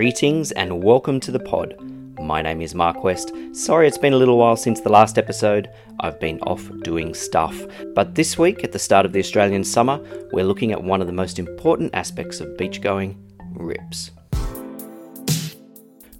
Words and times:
Greetings 0.00 0.50
and 0.52 0.82
welcome 0.82 1.20
to 1.20 1.30
the 1.30 1.38
pod. 1.38 1.76
My 2.18 2.40
name 2.40 2.62
is 2.62 2.74
Mark 2.74 3.04
West. 3.04 3.34
Sorry 3.52 3.86
it's 3.86 3.98
been 3.98 4.14
a 4.14 4.16
little 4.16 4.38
while 4.38 4.56
since 4.56 4.80
the 4.80 4.88
last 4.88 5.18
episode. 5.18 5.68
I've 6.00 6.18
been 6.18 6.40
off 6.40 6.70
doing 6.80 7.12
stuff. 7.12 7.62
But 7.94 8.14
this 8.14 8.38
week, 8.38 8.64
at 8.64 8.72
the 8.72 8.78
start 8.78 9.04
of 9.04 9.12
the 9.12 9.18
Australian 9.18 9.62
summer, 9.62 10.00
we're 10.32 10.46
looking 10.46 10.72
at 10.72 10.82
one 10.82 11.02
of 11.02 11.06
the 11.06 11.12
most 11.12 11.38
important 11.38 11.94
aspects 11.94 12.40
of 12.40 12.56
beach 12.56 12.80
going 12.80 13.22
rips. 13.52 14.10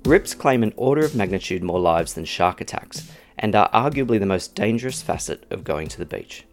Rips 0.05 0.35
claim 0.35 0.63
an 0.63 0.75
order 0.77 1.03
of 1.03 1.17
magnitude 1.17 1.65
more 1.65 1.81
lives 1.81 2.13
than 2.13 2.27
shark 2.27 2.61
attacks 2.61 3.11
and 3.39 3.55
are 3.55 3.71
arguably 3.71 4.21
the 4.21 4.27
most 4.27 4.55
dangerous 4.55 5.01
facet 5.01 5.47
of 5.51 5.65
going 5.65 5.89
to 5.89 5.97
the 5.97 6.05
beach. 6.05 6.45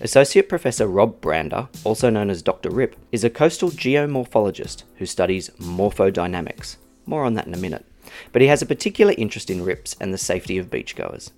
Associate 0.00 0.48
Professor 0.48 0.86
Rob 0.86 1.20
Brander, 1.20 1.68
also 1.84 2.10
known 2.10 2.30
as 2.30 2.42
Dr. 2.42 2.70
Rip, 2.70 2.96
is 3.12 3.24
a 3.24 3.30
coastal 3.30 3.70
geomorphologist 3.70 4.84
who 4.96 5.06
studies 5.06 5.50
morphodynamics. 5.60 6.76
More 7.06 7.24
on 7.24 7.34
that 7.34 7.46
in 7.46 7.54
a 7.54 7.58
minute. 7.58 7.84
But 8.32 8.42
he 8.42 8.48
has 8.48 8.62
a 8.62 8.66
particular 8.66 9.14
interest 9.18 9.50
in 9.50 9.64
rips 9.64 9.96
and 10.00 10.12
the 10.12 10.18
safety 10.18 10.58
of 10.58 10.70
beachgoers. 10.70 11.30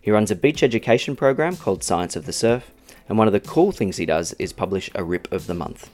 He 0.00 0.10
runs 0.10 0.30
a 0.30 0.36
beach 0.36 0.62
education 0.62 1.16
program 1.16 1.56
called 1.56 1.82
Science 1.82 2.14
of 2.16 2.26
the 2.26 2.32
Surf, 2.32 2.70
and 3.08 3.18
one 3.18 3.26
of 3.26 3.32
the 3.32 3.40
cool 3.40 3.72
things 3.72 3.96
he 3.96 4.06
does 4.06 4.32
is 4.34 4.52
publish 4.52 4.90
a 4.94 5.04
Rip 5.04 5.30
of 5.32 5.46
the 5.46 5.54
Month. 5.54 5.90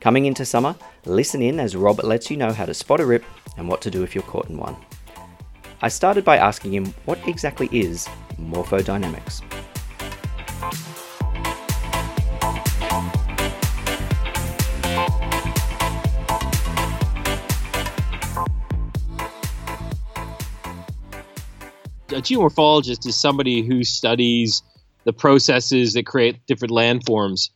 Coming 0.00 0.26
into 0.26 0.44
summer, 0.44 0.76
listen 1.04 1.42
in 1.42 1.58
as 1.58 1.74
Rob 1.74 2.02
lets 2.04 2.30
you 2.30 2.36
know 2.36 2.52
how 2.52 2.66
to 2.66 2.74
spot 2.74 3.00
a 3.00 3.06
rip 3.06 3.24
and 3.56 3.68
what 3.68 3.80
to 3.82 3.90
do 3.90 4.04
if 4.04 4.14
you're 4.14 4.22
caught 4.22 4.48
in 4.48 4.56
one. 4.56 4.76
I 5.82 5.88
started 5.88 6.24
by 6.24 6.36
asking 6.36 6.72
him 6.72 6.94
what 7.04 7.18
exactly 7.26 7.68
is 7.72 8.08
morphodynamics. 8.40 9.42
A 22.18 22.22
geomorphologist 22.22 23.06
is 23.06 23.14
somebody 23.14 23.62
who 23.62 23.84
studies 23.84 24.62
the 25.04 25.12
processes 25.12 25.92
that 25.94 26.04
create 26.04 26.44
different 26.46 26.72
landforms. 26.72 27.50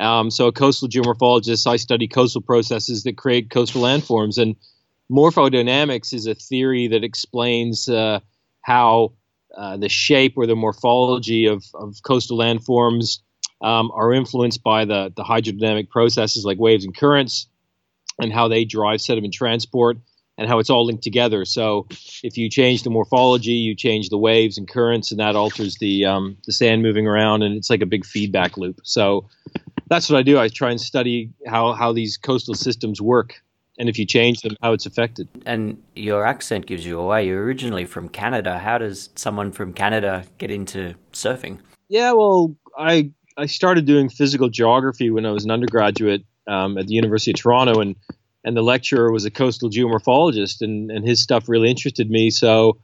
Um, 0.00 0.30
so 0.30 0.46
a 0.46 0.52
coastal 0.52 0.88
geomorphologist, 0.88 1.66
I 1.66 1.76
study 1.76 2.08
coastal 2.08 2.40
processes 2.40 3.02
that 3.04 3.18
create 3.18 3.50
coastal 3.50 3.82
landforms, 3.82 4.38
and 4.38 4.56
morphodynamics 5.10 6.14
is 6.14 6.26
a 6.26 6.34
theory 6.34 6.88
that 6.88 7.04
explains 7.04 7.88
uh, 7.88 8.20
how 8.62 9.12
uh, 9.56 9.76
the 9.76 9.88
shape 9.88 10.34
or 10.36 10.46
the 10.46 10.56
morphology 10.56 11.46
of, 11.46 11.64
of 11.74 11.96
coastal 12.02 12.38
landforms 12.38 13.20
um, 13.62 13.90
are 13.94 14.12
influenced 14.12 14.62
by 14.62 14.84
the, 14.86 15.12
the 15.16 15.24
hydrodynamic 15.24 15.90
processes 15.90 16.44
like 16.44 16.58
waves 16.58 16.84
and 16.86 16.96
currents, 16.96 17.48
and 18.18 18.32
how 18.32 18.48
they 18.48 18.64
drive 18.64 19.02
sediment 19.02 19.34
transport 19.34 19.98
and 20.38 20.48
how 20.48 20.58
it's 20.58 20.70
all 20.70 20.84
linked 20.84 21.02
together. 21.02 21.44
So 21.44 21.86
if 22.22 22.36
you 22.36 22.50
change 22.50 22.82
the 22.82 22.90
morphology, 22.90 23.52
you 23.52 23.74
change 23.74 24.08
the 24.08 24.18
waves 24.18 24.58
and 24.58 24.68
currents, 24.68 25.10
and 25.10 25.20
that 25.20 25.36
alters 25.36 25.76
the 25.78 26.04
um, 26.04 26.36
the 26.44 26.52
sand 26.52 26.82
moving 26.82 27.06
around, 27.06 27.42
and 27.42 27.56
it's 27.56 27.70
like 27.70 27.82
a 27.82 27.86
big 27.86 28.04
feedback 28.04 28.56
loop. 28.56 28.80
So 28.82 29.28
that's 29.88 30.10
what 30.10 30.18
I 30.18 30.22
do. 30.22 30.38
I 30.38 30.48
try 30.48 30.70
and 30.70 30.80
study 30.80 31.30
how 31.46 31.72
how 31.72 31.92
these 31.92 32.16
coastal 32.16 32.54
systems 32.54 33.00
work, 33.00 33.42
and 33.78 33.88
if 33.88 33.98
you 33.98 34.06
change 34.06 34.40
them, 34.42 34.56
how 34.62 34.72
it's 34.72 34.86
affected. 34.86 35.28
And 35.46 35.82
your 35.94 36.26
accent 36.26 36.66
gives 36.66 36.84
you 36.84 36.98
away. 36.98 37.26
You're 37.26 37.42
originally 37.42 37.84
from 37.84 38.08
Canada. 38.08 38.58
How 38.58 38.78
does 38.78 39.10
someone 39.14 39.52
from 39.52 39.72
Canada 39.72 40.24
get 40.38 40.50
into 40.50 40.94
surfing? 41.12 41.58
Yeah, 41.88 42.12
well, 42.12 42.54
I 42.76 43.10
I 43.36 43.46
started 43.46 43.86
doing 43.86 44.08
physical 44.08 44.48
geography 44.48 45.10
when 45.10 45.24
I 45.24 45.30
was 45.30 45.44
an 45.44 45.50
undergraduate 45.50 46.24
um, 46.46 46.78
at 46.78 46.86
the 46.86 46.94
University 46.94 47.30
of 47.30 47.36
Toronto, 47.36 47.80
and 47.80 47.96
and 48.46 48.56
the 48.56 48.62
lecturer 48.62 49.10
was 49.10 49.24
a 49.24 49.30
coastal 49.30 49.68
geomorphologist, 49.68 50.62
and, 50.62 50.90
and 50.90 51.04
his 51.04 51.20
stuff 51.20 51.48
really 51.48 51.68
interested 51.68 52.08
me. 52.08 52.30
So 52.30 52.78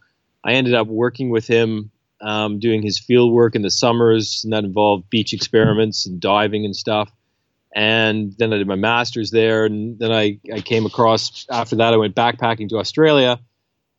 I 0.44 0.54
ended 0.54 0.74
up 0.74 0.88
working 0.88 1.30
with 1.30 1.46
him, 1.46 1.92
um, 2.20 2.58
doing 2.58 2.82
his 2.82 2.98
field 2.98 3.32
work 3.32 3.54
in 3.54 3.62
the 3.62 3.70
summers, 3.70 4.42
and 4.42 4.52
that 4.52 4.64
involved 4.64 5.08
beach 5.08 5.32
experiments 5.32 6.04
and 6.04 6.20
diving 6.20 6.64
and 6.64 6.74
stuff. 6.74 7.10
And 7.74 8.34
then 8.38 8.52
I 8.52 8.58
did 8.58 8.66
my 8.66 8.74
master's 8.74 9.30
there, 9.30 9.64
and 9.64 9.98
then 10.00 10.10
I, 10.10 10.40
I 10.52 10.60
came 10.60 10.84
across, 10.84 11.46
after 11.48 11.76
that, 11.76 11.94
I 11.94 11.96
went 11.96 12.16
backpacking 12.16 12.68
to 12.70 12.78
Australia, 12.78 13.38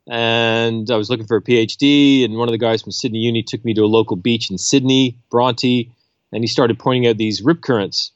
and 0.07 0.91
I 0.91 0.97
was 0.97 1.09
looking 1.09 1.27
for 1.27 1.37
a 1.37 1.41
PhD, 1.41 2.25
and 2.25 2.35
one 2.35 2.49
of 2.49 2.51
the 2.51 2.57
guys 2.57 2.81
from 2.81 2.91
Sydney 2.91 3.19
Uni 3.19 3.41
took 3.41 3.63
me 3.63 3.73
to 3.73 3.83
a 3.83 3.85
local 3.85 4.17
beach 4.17 4.51
in 4.51 4.57
Sydney, 4.57 5.17
Bronte, 5.31 5.89
and 6.33 6.43
he 6.43 6.47
started 6.47 6.77
pointing 6.77 7.07
out 7.07 7.17
these 7.17 7.41
rip 7.41 7.61
currents, 7.61 8.11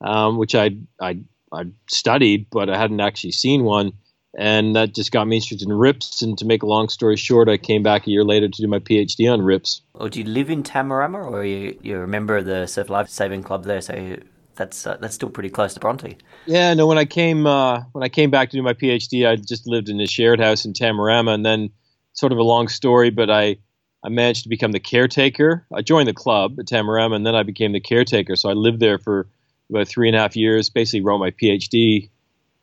um, 0.00 0.36
which 0.36 0.56
I 0.56 0.76
I 1.00 1.20
I 1.52 1.64
studied, 1.88 2.46
but 2.50 2.68
I 2.70 2.76
hadn't 2.76 3.00
actually 3.00 3.32
seen 3.32 3.64
one. 3.64 3.92
And 4.36 4.76
that 4.76 4.94
just 4.94 5.10
got 5.10 5.26
me 5.26 5.36
interested 5.36 5.62
in 5.62 5.72
rips. 5.72 6.22
And 6.22 6.36
to 6.38 6.44
make 6.44 6.62
a 6.62 6.66
long 6.66 6.88
story 6.88 7.16
short, 7.16 7.48
I 7.48 7.56
came 7.56 7.82
back 7.82 8.06
a 8.06 8.10
year 8.10 8.24
later 8.24 8.48
to 8.48 8.62
do 8.62 8.68
my 8.68 8.78
PhD 8.78 9.32
on 9.32 9.42
rips. 9.42 9.80
Oh, 9.94 10.08
do 10.08 10.20
you 10.20 10.26
live 10.26 10.50
in 10.50 10.62
Tamarama, 10.62 11.30
or 11.30 11.44
you 11.44 11.78
you're 11.82 12.04
a 12.04 12.08
member 12.08 12.36
of 12.36 12.44
the 12.44 12.66
Surf 12.66 12.90
Life 12.90 13.08
Saving 13.08 13.42
Club 13.42 13.64
there? 13.64 13.80
So 13.80 14.18
that's 14.54 14.86
uh, 14.86 14.98
that's 15.00 15.14
still 15.14 15.30
pretty 15.30 15.48
close 15.48 15.72
to 15.74 15.80
Bronte. 15.80 16.18
Yeah, 16.44 16.74
no. 16.74 16.86
When 16.86 16.98
I 16.98 17.06
came 17.06 17.46
uh, 17.46 17.80
when 17.92 18.04
I 18.04 18.08
came 18.08 18.30
back 18.30 18.50
to 18.50 18.56
do 18.58 18.62
my 18.62 18.74
PhD, 18.74 19.26
I 19.26 19.36
just 19.36 19.66
lived 19.66 19.88
in 19.88 19.98
a 20.00 20.06
shared 20.06 20.40
house 20.40 20.66
in 20.66 20.74
Tamarama, 20.74 21.32
and 21.32 21.46
then 21.46 21.70
sort 22.12 22.32
of 22.32 22.38
a 22.38 22.42
long 22.42 22.68
story, 22.68 23.10
but 23.10 23.30
I 23.30 23.56
I 24.04 24.10
managed 24.10 24.42
to 24.42 24.48
become 24.48 24.72
the 24.72 24.80
caretaker. 24.80 25.66
I 25.74 25.82
joined 25.82 26.08
the 26.08 26.14
club 26.14 26.58
at 26.60 26.66
Tamarama, 26.66 27.16
and 27.16 27.26
then 27.26 27.34
I 27.34 27.42
became 27.42 27.72
the 27.72 27.80
caretaker. 27.80 28.36
So 28.36 28.50
I 28.50 28.52
lived 28.52 28.80
there 28.80 28.98
for 28.98 29.26
about 29.70 29.88
three 29.88 30.08
and 30.08 30.16
a 30.16 30.20
half 30.20 30.36
years. 30.36 30.70
Basically, 30.70 31.02
wrote 31.02 31.18
my 31.18 31.30
PhD 31.30 32.10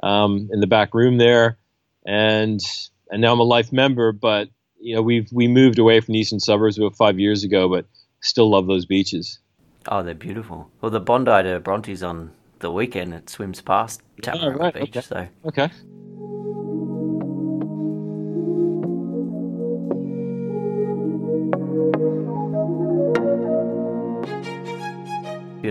um, 0.01 0.49
in 0.51 0.59
the 0.59 0.67
back 0.67 0.93
room 0.93 1.17
there, 1.17 1.57
and 2.05 2.59
and 3.09 3.21
now 3.21 3.33
I'm 3.33 3.39
a 3.39 3.43
life 3.43 3.71
member. 3.71 4.11
But 4.11 4.49
you 4.79 4.95
know, 4.95 5.01
we've 5.01 5.29
we 5.31 5.47
moved 5.47 5.79
away 5.79 5.99
from 5.99 6.13
the 6.13 6.19
eastern 6.19 6.39
suburbs 6.39 6.77
about 6.77 6.95
five 6.95 7.19
years 7.19 7.43
ago, 7.43 7.69
but 7.69 7.85
still 8.21 8.49
love 8.49 8.67
those 8.67 8.85
beaches. 8.85 9.39
Oh, 9.87 10.01
they're 10.01 10.15
beautiful. 10.15 10.69
Well, 10.81 10.91
the 10.91 10.99
Bondi 10.99 11.43
to 11.43 11.59
Bronte's 11.59 12.01
on 12.01 12.31
the 12.59 12.71
weekend. 12.71 13.13
It 13.13 13.29
swims 13.29 13.61
past 13.61 14.01
Tamarama 14.21 14.55
oh, 14.55 14.57
right. 14.57 14.73
Beach. 14.73 14.97
Okay. 14.97 15.01
So 15.01 15.27
okay. 15.45 15.69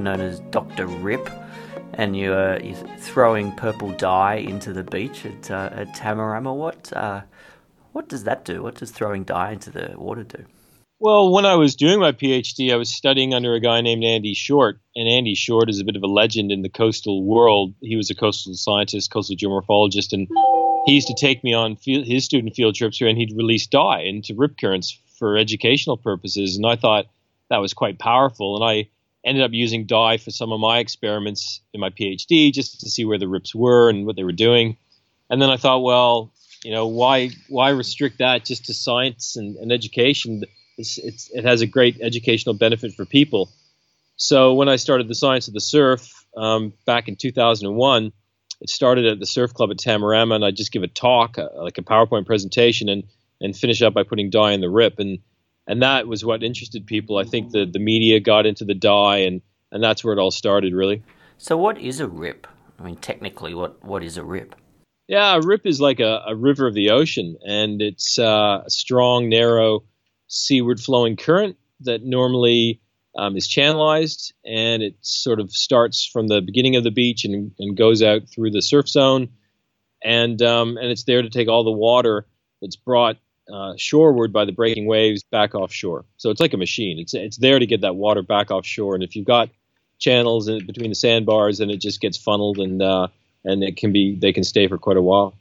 Known 0.05 0.21
as 0.21 0.41
Dr. 0.51 0.87
Rip, 0.87 1.29
and 1.95 2.17
you're, 2.17 2.61
you're 2.61 2.77
throwing 2.99 3.53
purple 3.53 3.91
dye 3.93 4.37
into 4.37 4.73
the 4.73 4.85
beach 4.85 5.27
at, 5.27 5.51
uh, 5.51 5.71
at 5.73 5.95
Tamarama. 5.95 6.55
What, 6.55 6.93
uh, 6.93 7.23
what 7.93 8.09
does 8.09 8.25
that 8.25 8.45
do? 8.45 8.63
What 8.63 8.77
does 8.77 8.91
throwing 8.91 9.25
dye 9.25 9.53
into 9.53 9.71
the 9.71 9.95
water 9.97 10.25
do? 10.25 10.45
Well, 11.01 11.33
when 11.33 11.45
I 11.45 11.57
was 11.57 11.75
doing 11.75 11.99
my 12.01 12.13
PhD, 12.13 12.73
I 12.73 12.77
was 12.77 12.95
studying 12.95 13.35
under 13.35 13.55
a 13.55 13.61
guy 13.61 13.81
named 13.81 14.05
Andy 14.05 14.33
Short, 14.33 14.81
and 14.95 15.09
Andy 15.09 15.35
Short 15.35 15.69
is 15.69 15.81
a 15.81 15.85
bit 15.85 15.97
of 15.97 16.03
a 16.03 16.07
legend 16.07 16.53
in 16.53 16.63
the 16.63 16.69
coastal 16.69 17.25
world. 17.25 17.75
He 17.81 17.97
was 17.97 18.11
a 18.11 18.15
coastal 18.15 18.55
scientist, 18.55 19.11
coastal 19.11 19.37
geomorphologist, 19.37 20.13
and 20.13 20.29
he 20.87 20.95
used 20.95 21.09
to 21.09 21.15
take 21.15 21.43
me 21.43 21.53
on 21.53 21.77
field, 21.77 22.07
his 22.07 22.25
student 22.25 22.55
field 22.55 22.75
trips 22.75 22.99
here, 22.99 23.09
and 23.09 23.19
he'd 23.19 23.37
release 23.37 23.67
dye 23.67 24.03
into 24.03 24.35
rip 24.35 24.57
currents 24.57 24.99
for 25.19 25.37
educational 25.37 25.97
purposes. 25.97 26.57
And 26.57 26.65
I 26.65 26.77
thought 26.77 27.07
that 27.51 27.59
was 27.59 27.75
quite 27.75 27.99
powerful, 27.99 28.57
and 28.57 28.65
I 28.65 28.89
ended 29.25 29.43
up 29.43 29.53
using 29.53 29.87
dye 29.87 30.19
for 30.19 30.31
some 30.31 30.53
of 30.53 30.61
my 30.61 30.79
experiments 30.79 31.61
in 31.73 31.81
my 31.81 31.91
PhD 31.91 32.53
just 32.53 32.81
to 32.81 32.91
see 32.91 33.05
where 33.05 33.19
the 33.19 33.29
rips 33.29 33.55
were 33.55 33.89
and 33.89 34.07
what 34.07 34.17
they 34.17 34.25
were 34.25 34.33
doing. 34.33 34.77
And 35.31 35.41
then 35.41 35.51
I 35.51 35.57
thought, 35.57 35.83
well, 35.83 36.33
you 36.63 36.73
know, 36.73 36.87
why 36.87 37.31
why 37.49 37.71
restrict 37.71 38.19
that 38.19 38.45
just 38.45 38.67
to 38.67 38.75
science 38.75 39.37
and, 39.37 39.57
and 39.57 39.73
education? 39.73 40.45
It's, 40.77 40.99
it's, 40.99 41.31
it 41.31 41.45
has 41.45 41.61
a 41.61 41.67
great 41.67 42.01
educational 42.01 42.55
benefit 42.55 42.95
for 42.95 43.05
people. 43.05 43.53
So 44.17 44.55
when 44.55 44.69
I 44.69 44.77
started 44.77 45.09
the 45.09 45.15
Science 45.15 45.49
of 45.49 45.55
the 45.55 45.61
Surf 45.61 46.27
um, 46.37 46.73
back 46.85 47.09
in 47.09 47.17
2001, 47.17 48.13
it 48.61 48.71
started 48.71 49.07
at 49.07 49.19
the 49.19 49.27
Surf 49.27 49.53
Club 49.53 49.71
at 49.71 49.77
Tamarama, 49.79 50.37
and 50.37 50.45
I 50.45 50.51
just 50.51 50.73
give 50.73 50.83
a 50.83 50.89
talk, 50.89 51.39
uh, 51.39 51.49
like 51.57 51.79
a 51.79 51.83
PowerPoint 51.83 52.27
presentation, 52.27 52.89
and 52.89 53.05
and 53.41 53.57
finish 53.57 53.83
up 53.83 53.93
by 53.93 54.05
putting 54.05 54.31
dye 54.31 54.53
in 54.53 54.61
the 54.61 54.71
rip. 54.71 54.99
And 54.99 55.19
and 55.67 55.83
that 55.83 56.07
was 56.07 56.25
what 56.25 56.43
interested 56.43 56.87
people. 56.87 57.19
I 57.19 57.25
think 57.25 57.51
the 57.51 57.65
the 57.65 57.79
media 57.79 58.21
got 58.21 58.47
into 58.47 58.65
the 58.65 58.75
dye, 58.75 59.19
and 59.19 59.41
and 59.73 59.83
that's 59.83 60.05
where 60.05 60.15
it 60.15 60.21
all 60.21 60.31
started, 60.31 60.73
really. 60.73 61.03
So, 61.39 61.57
what 61.57 61.79
is 61.79 62.01
a 62.01 62.09
rip? 62.09 62.47
I 62.79 62.83
mean, 62.83 62.97
technically, 62.97 63.55
what 63.55 63.83
what 63.85 64.03
is 64.03 64.17
a 64.17 64.25
rip? 64.25 64.55
Yeah, 65.07 65.37
a 65.37 65.41
rip 65.41 65.67
is 65.67 65.81
like 65.81 66.01
a, 66.01 66.23
a 66.27 66.35
river 66.35 66.67
of 66.67 66.75
the 66.75 66.91
ocean, 66.91 67.37
and 67.47 67.83
it's 67.83 68.19
uh, 68.19 68.63
a 68.65 68.71
strong, 68.71 69.29
narrow, 69.29 69.85
seaward 70.29 70.81
flowing 70.81 71.17
current 71.17 71.57
that 71.81 72.03
normally 72.03 72.81
um, 73.17 73.37
is 73.37 73.47
channelized, 73.47 74.33
and 74.45 74.83
it 74.83 74.97
sort 75.03 75.41
of 75.41 75.51
starts 75.51 76.07
from 76.07 76.29
the 76.29 76.41
beginning 76.41 76.77
of 76.77 76.85
the 76.85 76.91
beach 76.91 77.25
and, 77.25 77.53
and 77.59 77.77
goes 77.77 78.03
out 78.03 78.29
through 78.29 78.51
the 78.51 78.63
surf 78.63 78.89
zone, 78.89 79.29
and 80.03 80.41
um, 80.41 80.77
and 80.79 80.87
it's 80.87 81.05
there 81.05 81.23
to 81.23 81.31
take 81.31 81.49
all 81.49 81.65
the 81.65 81.71
water 81.71 82.27
that's 82.63 82.77
brought 82.77 83.19
uh, 83.53 83.75
shoreward 83.77 84.33
by 84.33 84.45
the 84.45 84.53
breaking 84.53 84.87
waves 84.87 85.23
back 85.23 85.55
offshore. 85.55 86.05
So 86.17 86.31
it's 86.31 86.41
like 86.41 86.55
a 86.55 86.59
machine. 86.59 86.99
It's 86.99 87.15
it's 87.15 87.37
there 87.37 87.59
to 87.59 87.67
get 87.67 87.83
that 87.83 87.97
water 87.97 88.23
back 88.23 88.51
offshore. 88.51 88.95
And 88.95 89.05
if 89.05 89.17
you've 89.17 89.27
got 89.27 89.51
channels 89.99 90.49
in, 90.49 90.67
between 90.67 90.91
the 90.91 90.95
sandbars, 90.95 91.59
then 91.59 91.71
it 91.71 91.81
just 91.81 92.01
gets 92.01 92.17
funneled 92.17 92.59
and 92.59 92.83
uh, 92.83 93.09
and 93.45 93.63
it 93.63 93.77
can 93.77 93.93
be 93.93 94.17
they 94.17 94.33
can 94.33 94.45
stay 94.45 94.69
for 94.69 94.79
quite 94.79 94.97
a 94.97 95.03
while. 95.03 95.35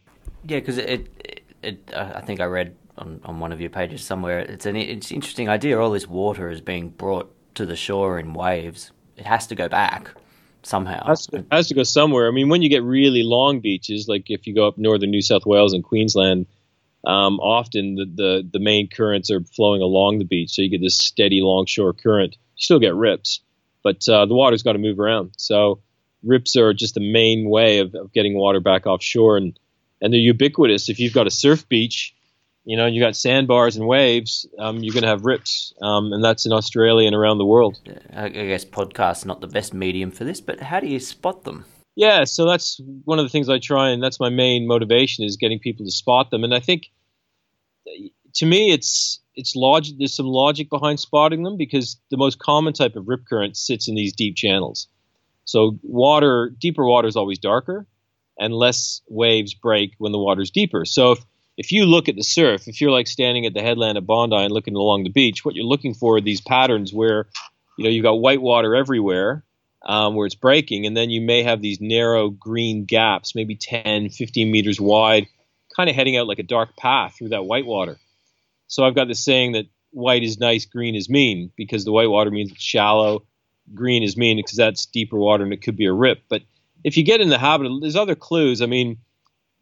Yeah, 0.46 0.60
because 0.60 0.78
it, 0.78 1.10
it, 1.20 1.44
it 1.62 1.94
uh, 1.94 2.14
I 2.16 2.22
think 2.22 2.40
I 2.40 2.46
read 2.46 2.76
on, 2.98 3.22
on 3.24 3.40
one 3.40 3.52
of 3.52 3.62
your 3.62 3.70
pages 3.70 4.04
somewhere. 4.04 4.40
It's 4.40 4.66
an 4.66 4.76
it's 4.76 5.10
an 5.10 5.16
interesting 5.16 5.50
idea. 5.50 5.80
All 5.80 5.92
this 5.92 6.08
water 6.08 6.50
is 6.50 6.62
being 6.62 6.90
brought 6.90 7.34
to 7.56 7.66
the 7.66 7.76
shore 7.76 8.20
in 8.20 8.34
waves. 8.34 8.92
It 9.16 9.26
has 9.26 9.48
to 9.48 9.56
go 9.56 9.70
back 9.70 10.12
somehow. 10.64 11.06
Has 11.06 11.28
to, 11.28 11.46
has 11.52 11.68
to 11.68 11.76
go 11.76 11.84
somewhere. 11.84 12.28
I 12.28 12.32
mean, 12.32 12.50
when 12.50 12.62
you 12.62 12.70
get 12.70 12.84
really 12.84 13.24
long 13.24 13.60
beaches, 13.60 14.08
like 14.08 14.30
if 14.30 14.48
you 14.48 14.56
go 14.56 14.68
up 14.68 14.78
northern 14.78 15.12
New 15.12 15.22
South 15.22 15.46
Wales 15.46 15.74
and 15.74 15.84
Queensland, 15.84 16.48
um, 17.06 17.40
often 17.40 17.96
the, 17.96 18.06
the, 18.06 18.50
the 18.54 18.60
main 18.60 18.88
currents 18.90 19.30
are 19.30 19.42
flowing 19.42 19.82
along 19.82 20.20
the 20.20 20.26
beach, 20.26 20.52
so 20.52 20.62
you 20.62 20.70
get 20.70 20.82
this 20.82 20.98
steady 20.98 21.42
longshore 21.42 21.94
current. 21.94 22.36
You 22.56 22.64
still 22.64 22.80
get 22.80 22.96
rips, 22.96 23.42
but 23.84 24.08
uh, 24.08 24.26
the 24.26 24.34
water's 24.36 24.64
got 24.64 24.74
to 24.74 24.80
move 24.80 25.00
around. 25.00 25.32
So 25.38 25.82
rips 26.24 26.56
are 26.56 26.74
just 26.74 26.94
the 26.94 27.12
main 27.12 27.50
way 27.50 27.80
of, 27.80 27.94
of 27.96 28.14
getting 28.14 28.36
water 28.36 28.60
back 28.60 28.88
offshore, 28.88 29.38
and 29.38 29.60
and 30.02 30.14
they're 30.14 30.20
ubiquitous. 30.20 30.90
If 30.90 31.00
you've 31.00 31.14
got 31.14 31.28
a 31.28 31.32
surf 31.32 31.68
beach, 31.68 32.16
you 32.64 32.78
know 32.78 32.86
you 32.86 33.02
got 33.02 33.18
sandbars 33.18 33.76
and 33.76 33.86
waves, 33.86 34.48
um, 34.58 34.80
you're 34.82 34.94
going 34.94 35.04
to 35.04 35.10
have 35.10 35.26
rips, 35.26 35.74
um, 35.82 36.14
and 36.14 36.24
that's 36.24 36.46
in 36.46 36.54
Australia 36.54 37.08
and 37.08 37.16
around 37.16 37.38
the 37.38 37.46
world. 37.46 37.80
I 38.14 38.30
guess 38.30 38.64
podcasts 38.64 39.26
not 39.26 39.42
the 39.42 39.48
best 39.48 39.74
medium 39.74 40.12
for 40.12 40.24
this, 40.24 40.40
but 40.40 40.62
how 40.62 40.80
do 40.80 40.88
you 40.88 41.00
spot 41.00 41.44
them? 41.44 41.66
Yeah, 41.96 42.24
so 42.24 42.48
that's 42.48 42.82
one 43.06 43.20
of 43.20 43.26
the 43.26 43.30
things 43.30 43.50
I 43.50 43.60
try, 43.60 43.90
and 43.90 44.02
that's 44.02 44.20
my 44.20 44.30
main 44.30 44.68
motivation 44.68 45.26
is 45.26 45.38
getting 45.38 45.60
people 45.60 45.86
to 45.86 45.92
spot 45.92 46.32
them. 46.32 46.44
And 46.44 46.54
I 46.54 46.60
think, 46.60 46.92
to 48.36 48.46
me, 48.46 48.72
it's 48.72 49.20
it's 49.36 49.56
logic. 49.56 49.96
There's 49.98 50.16
some 50.16 50.26
logic 50.28 50.70
behind 50.70 51.00
spotting 51.00 51.44
them 51.44 51.58
because 51.58 51.98
the 52.10 52.18
most 52.18 52.40
common 52.40 52.74
type 52.74 52.96
of 52.96 53.08
rip 53.08 53.26
current 53.28 53.58
sits 53.58 53.88
in 53.88 53.96
these 53.96 54.14
deep 54.14 54.36
channels. 54.36 54.88
So 55.46 55.78
water, 55.84 56.52
deeper 56.60 56.86
water 56.86 57.08
is 57.08 57.16
always 57.16 57.40
darker, 57.40 57.88
and 58.40 58.54
less 58.54 59.02
waves 59.08 59.54
break 59.54 59.94
when 59.98 60.12
the 60.12 60.20
water's 60.20 60.52
deeper. 60.52 60.86
So 60.86 61.12
if 61.12 61.26
if 61.58 61.72
you 61.72 61.86
look 61.86 62.10
at 62.10 62.16
the 62.16 62.24
surf, 62.24 62.68
if 62.68 62.82
you're 62.82 62.92
like 62.92 63.08
standing 63.08 63.46
at 63.46 63.54
the 63.54 63.62
headland 63.62 63.98
of 63.98 64.08
Bondi 64.08 64.36
and 64.36 64.52
looking 64.52 64.76
along 64.76 65.04
the 65.04 65.12
beach, 65.12 65.46
what 65.46 65.54
you're 65.54 65.66
looking 65.66 65.94
for 65.94 66.18
are 66.18 66.22
these 66.22 66.42
patterns 66.42 66.92
where, 66.92 67.28
you 67.78 67.84
know, 67.84 67.92
you've 67.92 68.04
got 68.04 68.14
white 68.14 68.42
water 68.42 68.76
everywhere, 68.76 69.44
um, 69.84 70.16
where 70.16 70.26
it's 70.26 70.36
breaking, 70.36 70.86
and 70.86 70.96
then 70.96 71.10
you 71.10 71.22
may 71.22 71.44
have 71.44 71.62
these 71.62 71.82
narrow 71.82 72.30
green 72.30 72.86
gaps, 72.86 73.36
maybe 73.36 73.56
10, 73.56 74.10
15 74.10 74.52
meters 74.52 74.80
wide, 74.80 75.28
kind 75.76 75.90
of 75.90 75.96
heading 75.96 76.18
out 76.18 76.28
like 76.28 76.40
a 76.40 76.44
dark 76.44 76.76
path 76.78 77.16
through 77.18 77.30
that 77.30 77.46
white 77.46 77.66
water. 77.66 77.98
So 78.68 78.84
I've 78.84 78.96
got 78.96 79.08
this 79.08 79.24
saying 79.24 79.54
that 79.54 79.66
white 79.92 80.24
is 80.24 80.40
nice, 80.40 80.66
green 80.66 80.96
is 80.96 81.10
mean, 81.10 81.52
because 81.56 81.84
the 81.84 81.92
white 81.92 82.10
water 82.10 82.32
means 82.32 82.52
it's 82.52 82.64
shallow, 82.64 83.26
green 83.74 84.04
is 84.04 84.18
mean 84.18 84.38
because 84.38 84.58
that's 84.58 84.86
deeper 84.86 85.18
water 85.18 85.44
and 85.44 85.54
it 85.54 85.62
could 85.62 85.78
be 85.78 85.86
a 85.86 85.94
rip. 85.94 86.22
But 86.30 86.44
if 86.84 86.98
you 86.98 87.04
get 87.04 87.22
in 87.22 87.30
the 87.30 87.38
habit, 87.38 87.68
of, 87.68 87.82
there's 87.82 87.96
other 87.96 88.16
clues. 88.16 88.62
I 88.62 88.66
mean, 88.66 88.98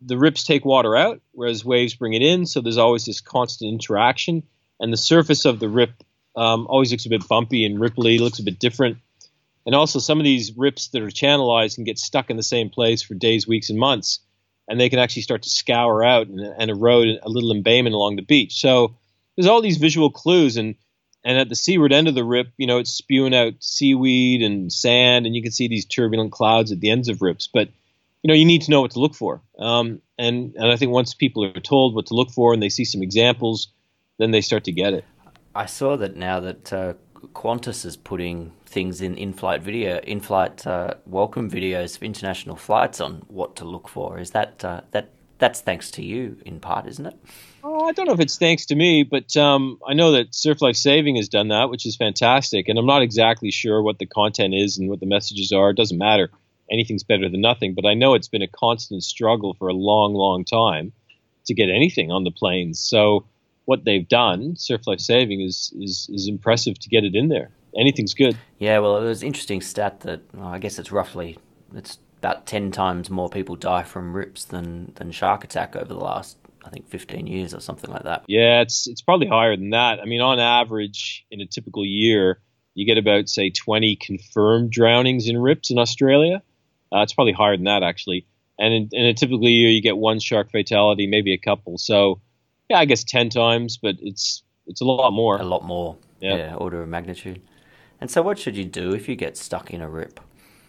the 0.02 0.18
rips 0.18 0.44
take 0.44 0.66
water 0.66 0.96
out, 0.96 1.22
whereas 1.32 1.66
waves 1.66 1.96
bring 1.96 2.14
it 2.14 2.22
in, 2.22 2.46
so 2.46 2.62
there's 2.62 2.78
always 2.78 3.06
this 3.06 3.22
constant 3.22 3.72
interaction. 3.72 4.44
And 4.80 4.92
the 4.92 4.98
surface 4.98 5.46
of 5.46 5.60
the 5.60 5.70
rip 5.70 5.92
um, 6.36 6.66
always 6.68 6.92
looks 6.92 7.06
a 7.06 7.10
bit 7.10 7.28
bumpy 7.28 7.66
and 7.66 7.80
ripply, 7.80 8.20
looks 8.20 8.40
a 8.40 8.44
bit 8.44 8.60
different 8.60 8.98
and 9.66 9.76
also, 9.76 10.00
some 10.00 10.20
of 10.20 10.24
these 10.24 10.58
rips 10.58 10.88
that 10.90 11.02
are 11.02 11.08
channelized 11.08 11.76
can 11.76 11.84
get 11.84 12.00
stuck 12.00 12.30
in 12.30 12.38
the 12.38 12.44
same 12.44 12.70
place 12.70 13.02
for 13.04 13.14
days, 13.14 13.48
weeks, 13.48 13.70
and 13.70 13.78
months, 13.78 14.20
and 14.68 14.80
they 14.80 14.90
can 14.90 15.00
actually 15.00 15.22
start 15.22 15.44
to 15.44 15.50
scour 15.50 16.04
out 16.04 16.28
and, 16.28 16.40
and 16.40 16.72
erode 16.72 17.20
a 17.22 17.30
little 17.30 17.52
embayment 17.52 17.94
along 17.94 18.16
the 18.16 18.24
beach. 18.24 18.60
So 18.60 18.96
there's 19.36 19.48
all 19.48 19.62
these 19.62 19.78
visual 19.78 20.10
clues, 20.10 20.58
and 20.58 20.76
and 21.24 21.38
at 21.38 21.50
the 21.50 21.56
seaward 21.56 21.94
end 21.94 22.08
of 22.08 22.16
the 22.16 22.24
rip, 22.24 22.48
you 22.58 22.66
know, 22.66 22.80
it's 22.80 22.92
spewing 22.92 23.36
out 23.36 23.54
seaweed 23.60 24.42
and 24.42 24.74
sand, 24.74 25.28
and 25.28 25.36
you 25.36 25.44
can 25.44 25.52
see 25.52 25.68
these 25.68 25.86
turbulent 25.86 26.32
clouds 26.32 26.72
at 26.72 26.80
the 26.80 26.90
ends 26.90 27.10
of 27.10 27.22
rips. 27.22 27.48
But 27.48 27.70
you 28.24 28.28
know, 28.28 28.34
you 28.34 28.46
need 28.46 28.64
to 28.64 28.72
know 28.72 28.82
what 28.82 28.92
to 28.92 29.00
look 29.00 29.16
for. 29.16 29.42
Um, 29.60 30.02
and 30.18 30.56
and 30.56 30.72
I 30.72 30.76
think 30.76 30.92
once 30.92 31.14
people 31.14 31.46
are 31.46 31.54
told 31.54 31.94
what 31.94 32.08
to 32.08 32.16
look 32.16 32.32
for 32.32 32.54
and 32.54 32.62
they 32.62 32.70
see 32.70 32.86
some 32.86 33.04
examples, 33.04 33.68
then 34.18 34.32
they 34.32 34.42
start 34.42 34.64
to 34.64 34.72
get 34.72 34.94
it. 34.94 35.06
I 35.54 35.66
saw 35.66 35.98
that 35.98 36.16
now 36.16 36.40
that 36.40 36.74
uh, 36.74 36.94
Qantas 37.34 37.86
is 37.86 37.98
putting 37.98 38.52
things 38.66 39.02
in 39.02 39.16
in-flight 39.16 39.62
video, 39.62 40.00
in-flight 40.00 40.66
uh, 40.66 40.96
welcome 41.06 41.50
videos 41.50 41.98
for 41.98 42.06
international 42.06 42.56
flights 42.56 43.00
on 43.00 43.24
what 43.28 43.56
to 43.58 43.66
look 43.66 43.88
for. 43.88 44.20
Is 44.20 44.32
that 44.32 44.64
uh, 44.66 44.82
that 44.92 45.10
that's 45.38 45.60
thanks 45.62 45.92
to 45.92 46.04
you 46.04 46.38
in 46.46 46.60
part, 46.60 46.88
isn't 46.88 47.06
it? 47.06 47.18
Oh, 47.64 47.86
I 47.88 47.92
don't 47.92 48.08
know 48.08 48.14
if 48.14 48.20
it's 48.20 48.38
thanks 48.38 48.68
to 48.68 48.76
me, 48.76 49.04
but 49.04 49.36
um, 49.36 49.80
I 49.88 49.94
know 49.94 50.12
that 50.12 50.34
Surf 50.34 50.62
Life 50.62 50.76
Saving 50.76 51.16
has 51.16 51.30
done 51.30 51.50
that, 51.50 51.70
which 51.70 51.86
is 51.86 51.96
fantastic. 51.96 52.68
And 52.68 52.78
I'm 52.78 52.86
not 52.86 53.02
exactly 53.02 53.52
sure 53.52 53.82
what 53.82 54.00
the 54.00 54.06
content 54.06 54.54
is 54.54 54.78
and 54.78 54.90
what 54.90 55.00
the 55.00 55.06
messages 55.06 55.52
are. 55.52 55.72
It 55.72 55.78
doesn't 55.78 55.98
matter. 55.98 56.30
Anything's 56.72 57.04
better 57.04 57.28
than 57.28 57.42
nothing. 57.42 57.74
But 57.74 57.86
I 57.86 57.96
know 57.96 58.14
it's 58.14 58.28
been 58.28 58.42
a 58.44 58.48
constant 58.48 59.04
struggle 59.04 59.56
for 59.56 59.68
a 59.68 59.74
long, 59.74 60.14
long 60.14 60.46
time 60.46 60.94
to 61.46 61.54
get 61.54 61.70
anything 61.70 62.12
on 62.12 62.24
the 62.24 62.32
planes. 62.32 62.80
So 62.80 63.26
what 63.66 63.86
they've 63.86 64.08
done, 64.08 64.56
Surf 64.56 64.88
Life 64.88 65.00
Saving, 65.00 65.42
is, 65.42 65.74
is, 65.80 66.10
is 66.12 66.28
impressive 66.28 66.80
to 66.80 66.90
get 66.90 67.04
it 67.04 67.16
in 67.16 67.30
there. 67.30 67.52
Anything's 67.78 68.14
good. 68.14 68.38
Yeah, 68.60 68.80
well, 68.80 68.98
it 68.98 69.06
was 69.06 69.24
interesting 69.24 69.62
stat 69.62 70.02
that 70.02 70.22
well, 70.34 70.48
I 70.48 70.60
guess 70.60 70.78
it's 70.78 70.92
roughly 70.92 71.38
it's 71.74 72.00
about 72.18 72.46
ten 72.46 72.72
times 72.72 73.10
more 73.10 73.30
people 73.30 73.56
die 73.56 73.84
from 73.84 74.14
rips 74.14 74.44
than 74.44 74.92
than 74.96 75.12
shark 75.12 75.46
attack 75.46 75.76
over 75.76 75.86
the 75.86 75.96
last 75.96 76.38
I 76.66 76.70
think 76.70 76.90
15 76.90 77.28
years 77.28 77.54
or 77.54 77.60
something 77.60 77.90
like 77.90 78.04
that. 78.04 78.24
Yeah, 78.28 78.62
it's 78.62 78.88
it's 78.88 79.02
probably 79.02 79.28
higher 79.28 79.56
than 79.56 79.72
that. 79.72 80.00
I 80.00 80.06
mean, 80.06 80.22
on 80.22 80.40
average, 80.40 81.26
in 81.32 81.42
a 81.42 81.46
typical 81.46 81.86
year, 81.86 82.42
you 82.74 82.86
get 82.86 82.98
about 82.98 83.30
say 83.30 83.50
20 83.50 83.96
confirmed 83.98 84.72
drownings 84.72 85.28
in 85.28 85.38
rips 85.38 85.72
in 85.72 85.78
Australia. 85.78 86.42
Uh, 86.94 87.02
it's 87.02 87.14
probably 87.14 87.34
higher 87.34 87.56
than 87.56 87.66
that 87.66 87.84
actually. 87.84 88.26
And 88.60 88.74
in, 88.74 88.90
in, 88.92 89.06
a 89.06 89.14
typical 89.14 89.48
year, 89.48 89.70
you 89.70 89.82
get 89.82 89.98
one 89.98 90.20
shark 90.20 90.52
fatality, 90.52 91.08
maybe 91.08 91.34
a 91.34 91.38
couple. 91.38 91.78
So 91.78 92.22
yeah, 92.72 92.80
I 92.80 92.86
guess 92.86 93.04
ten 93.04 93.30
times, 93.30 93.78
but 93.78 93.96
it's 94.00 94.44
it's 94.66 94.80
a 94.80 94.86
lot 94.86 95.12
more. 95.12 95.36
A 95.38 95.44
lot 95.44 95.66
more. 95.66 95.98
Yeah. 96.22 96.38
yeah, 96.38 96.56
order 96.56 96.82
of 96.82 96.88
magnitude. 96.88 97.42
And 98.00 98.10
so, 98.10 98.22
what 98.22 98.40
should 98.40 98.56
you 98.56 98.64
do 98.64 98.94
if 98.94 99.10
you 99.10 99.16
get 99.18 99.36
stuck 99.36 99.72
in 99.72 99.82
a 99.82 99.90
rip? 99.90 100.22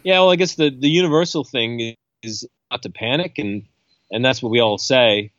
Yeah, 0.02 0.18
well, 0.18 0.32
I 0.32 0.36
guess 0.36 0.56
the 0.56 0.70
the 0.70 0.88
universal 0.88 1.44
thing 1.44 1.94
is 2.24 2.44
not 2.72 2.82
to 2.82 2.90
panic, 2.90 3.38
and 3.38 3.62
and 4.10 4.24
that's 4.24 4.42
what 4.42 4.50
we 4.50 4.58
all 4.58 4.78
say. 4.78 5.30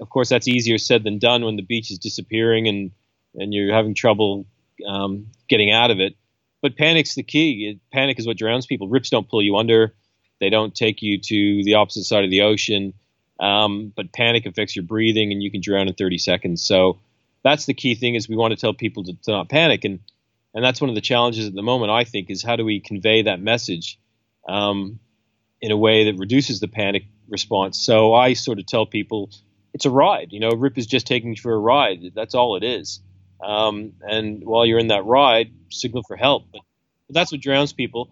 Of 0.00 0.10
course, 0.10 0.28
that's 0.28 0.46
easier 0.46 0.78
said 0.78 1.02
than 1.02 1.18
done 1.18 1.44
when 1.44 1.56
the 1.56 1.62
beach 1.62 1.90
is 1.90 1.98
disappearing 1.98 2.68
and 2.68 2.92
and 3.34 3.52
you're 3.52 3.74
having 3.74 3.94
trouble 3.94 4.46
um, 4.86 5.26
getting 5.48 5.72
out 5.72 5.90
of 5.90 5.98
it. 5.98 6.14
But 6.60 6.76
panic's 6.76 7.16
the 7.16 7.24
key. 7.24 7.80
Panic 7.92 8.20
is 8.20 8.28
what 8.28 8.38
drowns 8.38 8.66
people. 8.66 8.86
Rips 8.86 9.10
don't 9.10 9.28
pull 9.28 9.42
you 9.42 9.56
under. 9.56 9.92
They 10.38 10.50
don't 10.50 10.72
take 10.72 11.02
you 11.02 11.18
to 11.18 11.64
the 11.64 11.74
opposite 11.74 12.04
side 12.04 12.22
of 12.22 12.30
the 12.30 12.42
ocean. 12.42 12.94
Um, 13.42 13.92
but 13.94 14.12
panic 14.12 14.46
affects 14.46 14.76
your 14.76 14.84
breathing, 14.84 15.32
and 15.32 15.42
you 15.42 15.50
can 15.50 15.60
drown 15.60 15.88
in 15.88 15.94
30 15.94 16.18
seconds. 16.18 16.62
So 16.62 17.00
that's 17.42 17.66
the 17.66 17.74
key 17.74 17.96
thing 17.96 18.14
is 18.14 18.28
we 18.28 18.36
want 18.36 18.52
to 18.52 18.56
tell 18.56 18.72
people 18.72 19.04
to, 19.04 19.14
to 19.24 19.30
not 19.32 19.48
panic, 19.48 19.84
and 19.84 19.98
and 20.54 20.64
that's 20.64 20.80
one 20.80 20.90
of 20.90 20.94
the 20.94 21.00
challenges 21.00 21.46
at 21.46 21.54
the 21.54 21.62
moment. 21.62 21.90
I 21.90 22.04
think 22.04 22.30
is 22.30 22.42
how 22.42 22.56
do 22.56 22.64
we 22.64 22.80
convey 22.80 23.22
that 23.22 23.40
message 23.40 23.98
um, 24.46 25.00
in 25.60 25.72
a 25.72 25.76
way 25.76 26.04
that 26.04 26.18
reduces 26.18 26.60
the 26.60 26.68
panic 26.68 27.04
response. 27.28 27.80
So 27.80 28.14
I 28.14 28.34
sort 28.34 28.58
of 28.58 28.66
tell 28.66 28.86
people 28.86 29.30
it's 29.74 29.86
a 29.86 29.90
ride. 29.90 30.28
You 30.30 30.40
know, 30.40 30.50
RIP 30.50 30.78
is 30.78 30.86
just 30.86 31.06
taking 31.06 31.30
you 31.30 31.36
for 31.36 31.52
a 31.52 31.58
ride. 31.58 32.12
That's 32.14 32.34
all 32.34 32.56
it 32.56 32.64
is. 32.64 33.00
Um, 33.42 33.94
and 34.02 34.44
while 34.44 34.64
you're 34.66 34.78
in 34.78 34.88
that 34.88 35.04
ride, 35.04 35.50
signal 35.70 36.02
for 36.06 36.16
help. 36.16 36.44
But, 36.52 36.62
that's 37.10 37.30
what 37.30 37.42
drowns 37.42 37.74
people. 37.74 38.08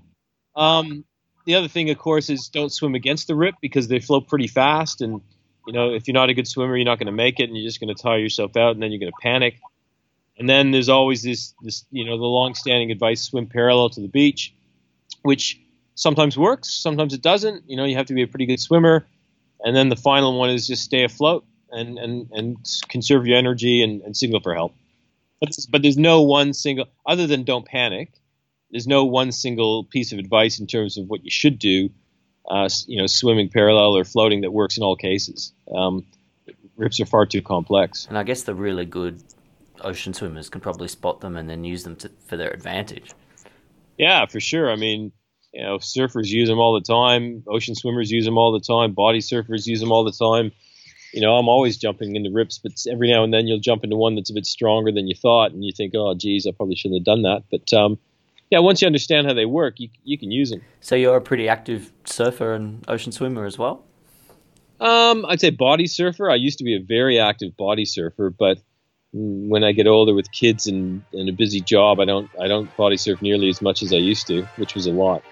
Um, 0.54 1.06
the 1.44 1.54
other 1.54 1.68
thing, 1.68 1.90
of 1.90 1.98
course, 1.98 2.30
is 2.30 2.48
don't 2.48 2.72
swim 2.72 2.94
against 2.94 3.26
the 3.26 3.34
rip 3.34 3.54
because 3.60 3.88
they 3.88 4.00
flow 4.00 4.20
pretty 4.20 4.46
fast. 4.46 5.00
And, 5.00 5.20
you 5.66 5.72
know, 5.72 5.92
if 5.92 6.06
you're 6.06 6.14
not 6.14 6.30
a 6.30 6.34
good 6.34 6.46
swimmer, 6.46 6.76
you're 6.76 6.84
not 6.84 6.98
going 6.98 7.06
to 7.06 7.12
make 7.12 7.40
it 7.40 7.44
and 7.44 7.56
you're 7.56 7.66
just 7.66 7.80
going 7.80 7.94
to 7.94 8.00
tire 8.00 8.18
yourself 8.18 8.56
out 8.56 8.72
and 8.72 8.82
then 8.82 8.90
you're 8.92 9.00
going 9.00 9.12
to 9.12 9.18
panic. 9.22 9.58
And 10.38 10.48
then 10.48 10.70
there's 10.70 10.88
always 10.88 11.22
this, 11.22 11.54
this, 11.62 11.84
you 11.90 12.04
know, 12.04 12.16
the 12.16 12.24
long-standing 12.24 12.90
advice: 12.90 13.22
swim 13.22 13.46
parallel 13.46 13.90
to 13.90 14.00
the 14.00 14.08
beach, 14.08 14.54
which 15.22 15.60
sometimes 15.94 16.38
works, 16.38 16.70
sometimes 16.70 17.12
it 17.12 17.20
doesn't. 17.20 17.68
You 17.68 17.76
know, 17.76 17.84
you 17.84 17.96
have 17.96 18.06
to 18.06 18.14
be 18.14 18.22
a 18.22 18.26
pretty 18.26 18.46
good 18.46 18.60
swimmer. 18.60 19.06
And 19.62 19.76
then 19.76 19.90
the 19.90 19.96
final 19.96 20.38
one 20.38 20.48
is 20.48 20.66
just 20.66 20.82
stay 20.82 21.04
afloat 21.04 21.44
and 21.70 21.98
and 21.98 22.30
and 22.32 22.56
conserve 22.88 23.26
your 23.26 23.36
energy 23.36 23.82
and, 23.82 24.00
and 24.02 24.16
signal 24.16 24.40
for 24.40 24.54
help. 24.54 24.74
But, 25.40 25.56
but 25.70 25.82
there's 25.82 25.96
no 25.96 26.22
one 26.22 26.52
single, 26.52 26.86
other 27.06 27.26
than 27.26 27.44
don't 27.44 27.64
panic 27.66 28.12
there's 28.70 28.86
no 28.86 29.04
one 29.04 29.32
single 29.32 29.84
piece 29.84 30.12
of 30.12 30.18
advice 30.18 30.60
in 30.60 30.66
terms 30.66 30.96
of 30.96 31.08
what 31.08 31.24
you 31.24 31.30
should 31.30 31.58
do. 31.58 31.90
Uh, 32.48 32.68
you 32.86 33.00
know, 33.00 33.06
swimming 33.06 33.48
parallel 33.48 33.96
or 33.96 34.04
floating 34.04 34.40
that 34.40 34.50
works 34.50 34.76
in 34.76 34.82
all 34.82 34.96
cases. 34.96 35.52
Um, 35.72 36.04
rips 36.76 36.98
are 36.98 37.06
far 37.06 37.26
too 37.26 37.42
complex. 37.42 38.06
And 38.06 38.18
I 38.18 38.22
guess 38.24 38.42
the 38.42 38.54
really 38.54 38.84
good 38.84 39.22
ocean 39.82 40.14
swimmers 40.14 40.48
can 40.48 40.60
probably 40.60 40.88
spot 40.88 41.20
them 41.20 41.36
and 41.36 41.48
then 41.48 41.64
use 41.64 41.84
them 41.84 41.96
to, 41.96 42.10
for 42.26 42.36
their 42.36 42.50
advantage. 42.50 43.12
Yeah, 43.98 44.26
for 44.26 44.40
sure. 44.40 44.70
I 44.70 44.76
mean, 44.76 45.12
you 45.52 45.62
know, 45.62 45.78
surfers 45.78 46.28
use 46.28 46.48
them 46.48 46.58
all 46.58 46.74
the 46.74 46.80
time. 46.80 47.44
Ocean 47.46 47.74
swimmers 47.74 48.10
use 48.10 48.24
them 48.24 48.38
all 48.38 48.52
the 48.52 48.60
time. 48.60 48.92
Body 48.94 49.20
surfers 49.20 49.66
use 49.66 49.80
them 49.80 49.92
all 49.92 50.04
the 50.04 50.12
time. 50.12 50.52
You 51.12 51.20
know, 51.20 51.36
I'm 51.36 51.48
always 51.48 51.76
jumping 51.76 52.14
into 52.14 52.30
rips, 52.32 52.58
but 52.58 52.72
every 52.90 53.10
now 53.10 53.24
and 53.24 53.34
then 53.34 53.46
you'll 53.48 53.58
jump 53.58 53.82
into 53.82 53.96
one 53.96 54.14
that's 54.14 54.30
a 54.30 54.34
bit 54.34 54.46
stronger 54.46 54.92
than 54.92 55.08
you 55.08 55.14
thought, 55.14 55.50
and 55.50 55.64
you 55.64 55.72
think, 55.76 55.92
"Oh, 55.96 56.14
geez, 56.14 56.46
I 56.46 56.52
probably 56.52 56.76
shouldn't 56.76 57.00
have 57.00 57.04
done 57.04 57.22
that." 57.22 57.42
But 57.50 57.72
um, 57.76 57.98
yeah, 58.50 58.58
once 58.58 58.82
you 58.82 58.86
understand 58.86 59.26
how 59.26 59.32
they 59.32 59.46
work, 59.46 59.74
you 59.78 59.88
you 60.04 60.18
can 60.18 60.30
use 60.30 60.50
them. 60.50 60.62
So 60.80 60.96
you're 60.96 61.16
a 61.16 61.20
pretty 61.20 61.48
active 61.48 61.92
surfer 62.04 62.52
and 62.52 62.84
ocean 62.88 63.12
swimmer 63.12 63.46
as 63.46 63.56
well. 63.56 63.84
Um, 64.80 65.26
I'd 65.26 65.40
say 65.40 65.50
body 65.50 65.86
surfer. 65.86 66.30
I 66.30 66.36
used 66.36 66.58
to 66.58 66.64
be 66.64 66.74
a 66.74 66.80
very 66.80 67.20
active 67.20 67.56
body 67.56 67.84
surfer, 67.84 68.30
but 68.30 68.58
when 69.12 69.64
I 69.64 69.72
get 69.72 69.86
older 69.86 70.14
with 70.14 70.30
kids 70.32 70.66
and, 70.66 71.02
and 71.12 71.28
a 71.28 71.32
busy 71.32 71.60
job, 71.60 72.00
I 72.00 72.04
don't 72.04 72.30
I 72.40 72.48
don't 72.48 72.74
body 72.76 72.96
surf 72.96 73.22
nearly 73.22 73.48
as 73.48 73.60
much 73.60 73.82
as 73.82 73.92
I 73.92 73.96
used 73.96 74.26
to, 74.28 74.42
which 74.56 74.74
was 74.74 74.86
a 74.86 74.92
lot. 74.92 75.22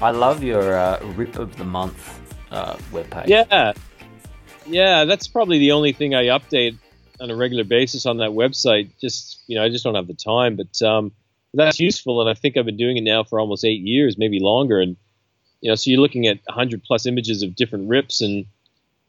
I 0.00 0.10
love 0.10 0.42
your 0.42 0.76
uh, 0.76 1.00
rip 1.16 1.36
of 1.36 1.56
the 1.56 1.64
month 1.64 2.20
uh, 2.50 2.74
webpage. 2.92 3.26
Yeah, 3.26 3.72
yeah, 4.66 5.04
that's 5.04 5.26
probably 5.26 5.58
the 5.58 5.72
only 5.72 5.92
thing 5.92 6.14
I 6.14 6.26
update 6.26 6.78
on 7.20 7.30
a 7.30 7.36
regular 7.36 7.64
basis 7.64 8.06
on 8.06 8.18
that 8.18 8.30
website. 8.30 8.90
Just 9.00 9.40
you 9.46 9.56
know, 9.56 9.64
I 9.64 9.68
just 9.68 9.84
don't 9.84 9.94
have 9.94 10.06
the 10.06 10.14
time, 10.14 10.56
but 10.56 10.80
um, 10.82 11.12
that's 11.54 11.80
useful, 11.80 12.20
and 12.20 12.30
I 12.30 12.34
think 12.34 12.56
I've 12.56 12.66
been 12.66 12.76
doing 12.76 12.96
it 12.96 13.02
now 13.02 13.24
for 13.24 13.40
almost 13.40 13.64
eight 13.64 13.80
years, 13.80 14.16
maybe 14.18 14.38
longer. 14.40 14.80
And 14.80 14.96
you 15.60 15.70
know, 15.70 15.74
so 15.74 15.90
you're 15.90 16.00
looking 16.00 16.26
at 16.26 16.38
100 16.44 16.84
plus 16.84 17.06
images 17.06 17.42
of 17.42 17.56
different 17.56 17.88
rips, 17.88 18.20
and 18.20 18.46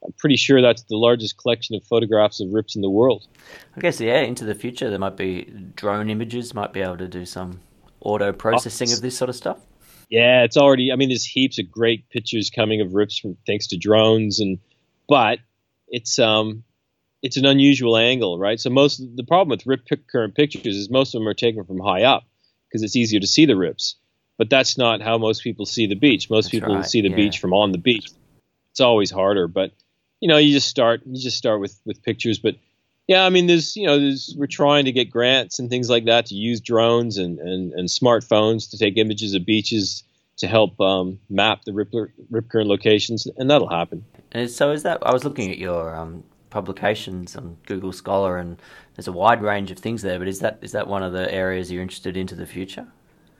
I'm 0.03 0.13
pretty 0.13 0.38
sure 0.38 0.62
that's 0.62 0.84
the 0.84 0.98
largest 0.98 1.38
collection 1.38 1.75
of 1.75 1.84
photographs 1.84 2.39
of 2.39 2.51
rips 2.51 2.75
in 2.75 2.81
the 2.81 2.89
world. 2.89 3.27
I 3.75 3.81
guess 3.81 4.00
yeah, 4.00 4.22
into 4.22 4.46
the 4.46 4.55
future 4.55 4.89
there 4.89 5.00
might 5.00 5.17
be 5.17 5.43
drone 5.75 6.10
images, 6.10 6.53
might 6.53 6.74
be 6.74 6.81
able 6.81 6.98
to 6.98 7.08
do 7.08 7.25
some 7.25 7.60
auto 8.01 8.31
processing 8.31 8.89
oh, 8.89 8.93
of 8.93 9.01
this 9.01 9.17
sort 9.17 9.29
of 9.29 9.36
stuff. 9.36 9.60
Yeah, 10.10 10.44
it's 10.44 10.58
already. 10.58 10.92
I 10.92 10.96
mean, 10.96 11.10
there's 11.10 11.25
heaps 11.25 11.60
of 11.60 11.70
great 11.70 12.10
pictures 12.10 12.50
coming 12.50 12.82
of 12.82 12.94
rips 12.96 13.18
from 13.18 13.38
thanks 13.46 13.68
to 13.68 13.78
drones, 13.78 14.39
and 14.39 14.60
but 15.08 15.39
it's 15.88 16.18
um 16.18 16.63
it's 17.22 17.38
an 17.38 17.46
unusual 17.46 17.98
angle, 17.98 18.39
right? 18.39 18.60
So 18.60 18.70
most 18.70 19.01
the 19.16 19.24
problem 19.24 19.50
with 19.50 19.68
rip 19.68 19.88
current 20.12 20.36
pictures 20.36 20.75
is 20.75 20.89
most 20.89 21.13
of 21.13 21.20
them 21.20 21.28
are 21.28 21.34
taken 21.34 21.63
from 21.63 21.80
high 21.80 22.04
up 22.04 22.24
because 22.68 22.82
it's 22.82 22.96
easier 22.96 23.20
to 23.20 23.28
see 23.28 23.46
the 23.46 23.56
rips. 23.56 23.96
But 24.38 24.50
that's 24.50 24.78
not 24.78 25.01
how 25.01 25.18
most 25.18 25.44
people 25.44 25.66
see 25.66 25.86
the 25.86 25.96
beach. 25.96 26.30
Most 26.30 26.46
that's 26.46 26.51
people 26.51 26.75
right, 26.75 26.86
see 26.86 27.01
the 27.01 27.10
yeah. 27.10 27.16
beach 27.16 27.39
from 27.39 27.54
on 27.54 27.72
the 27.72 27.78
beach. 27.78 28.10
It's 28.72 28.80
always 28.80 29.12
harder, 29.12 29.48
but 29.48 29.74
you 30.22 30.30
know, 30.30 30.38
you 30.38 30.54
just 30.54 30.68
start 30.68 31.01
you 31.06 31.22
just 31.22 31.38
start 31.38 31.60
with 31.60 31.80
with 31.86 32.01
pictures, 32.01 32.39
but 32.39 32.56
yeah, 33.10 33.25
I 33.25 33.32
mean, 33.32 33.48
there's 33.48 33.75
you 33.75 33.88
know, 33.88 34.00
there's, 34.00 34.36
we're 34.38 34.46
trying 34.46 34.86
to 34.86 34.92
get 34.92 35.10
grants 35.10 35.58
and 35.58 35.68
things 35.68 35.89
like 35.89 36.06
that 36.06 36.28
to 36.28 36.36
use 36.36 36.62
drones 36.62 37.18
and, 37.18 37.39
and, 37.39 37.74
and 37.74 37.89
smartphones 37.89 38.70
to 38.70 38.78
take 38.78 38.98
images 38.98 39.34
of 39.34 39.48
beaches 39.48 40.04
to 40.38 40.48
help 40.48 40.80
um, 40.80 41.20
map 41.28 41.63
the 41.66 41.74
rip, 41.74 41.92
rip 42.30 42.50
current 42.50 42.70
locations, 42.70 43.25
and 43.38 43.50
that'll 43.50 43.68
happen. 43.68 44.06
And 44.32 44.48
so 44.48 44.72
is 44.72 44.84
that? 44.84 45.00
I 45.01 45.12
was 45.12 45.24
looking 45.24 45.50
at 45.50 45.58
your 45.58 45.96
um, 45.96 46.24
publications 46.51 47.36
on 47.36 47.58
Google 47.66 47.92
Scholar, 47.92 48.38
and 48.38 48.62
there's 48.96 49.08
a 49.08 49.12
wide 49.12 49.42
range 49.42 49.72
of 49.72 49.80
things 49.80 50.04
there. 50.04 50.20
But 50.20 50.28
is 50.28 50.39
that 50.42 50.60
is 50.62 50.74
that 50.74 50.88
one 50.88 51.01
of 51.01 51.12
the 51.12 51.34
areas 51.34 51.72
you're 51.72 51.82
interested 51.82 52.16
into 52.16 52.36
the 52.36 52.46
future? 52.46 52.86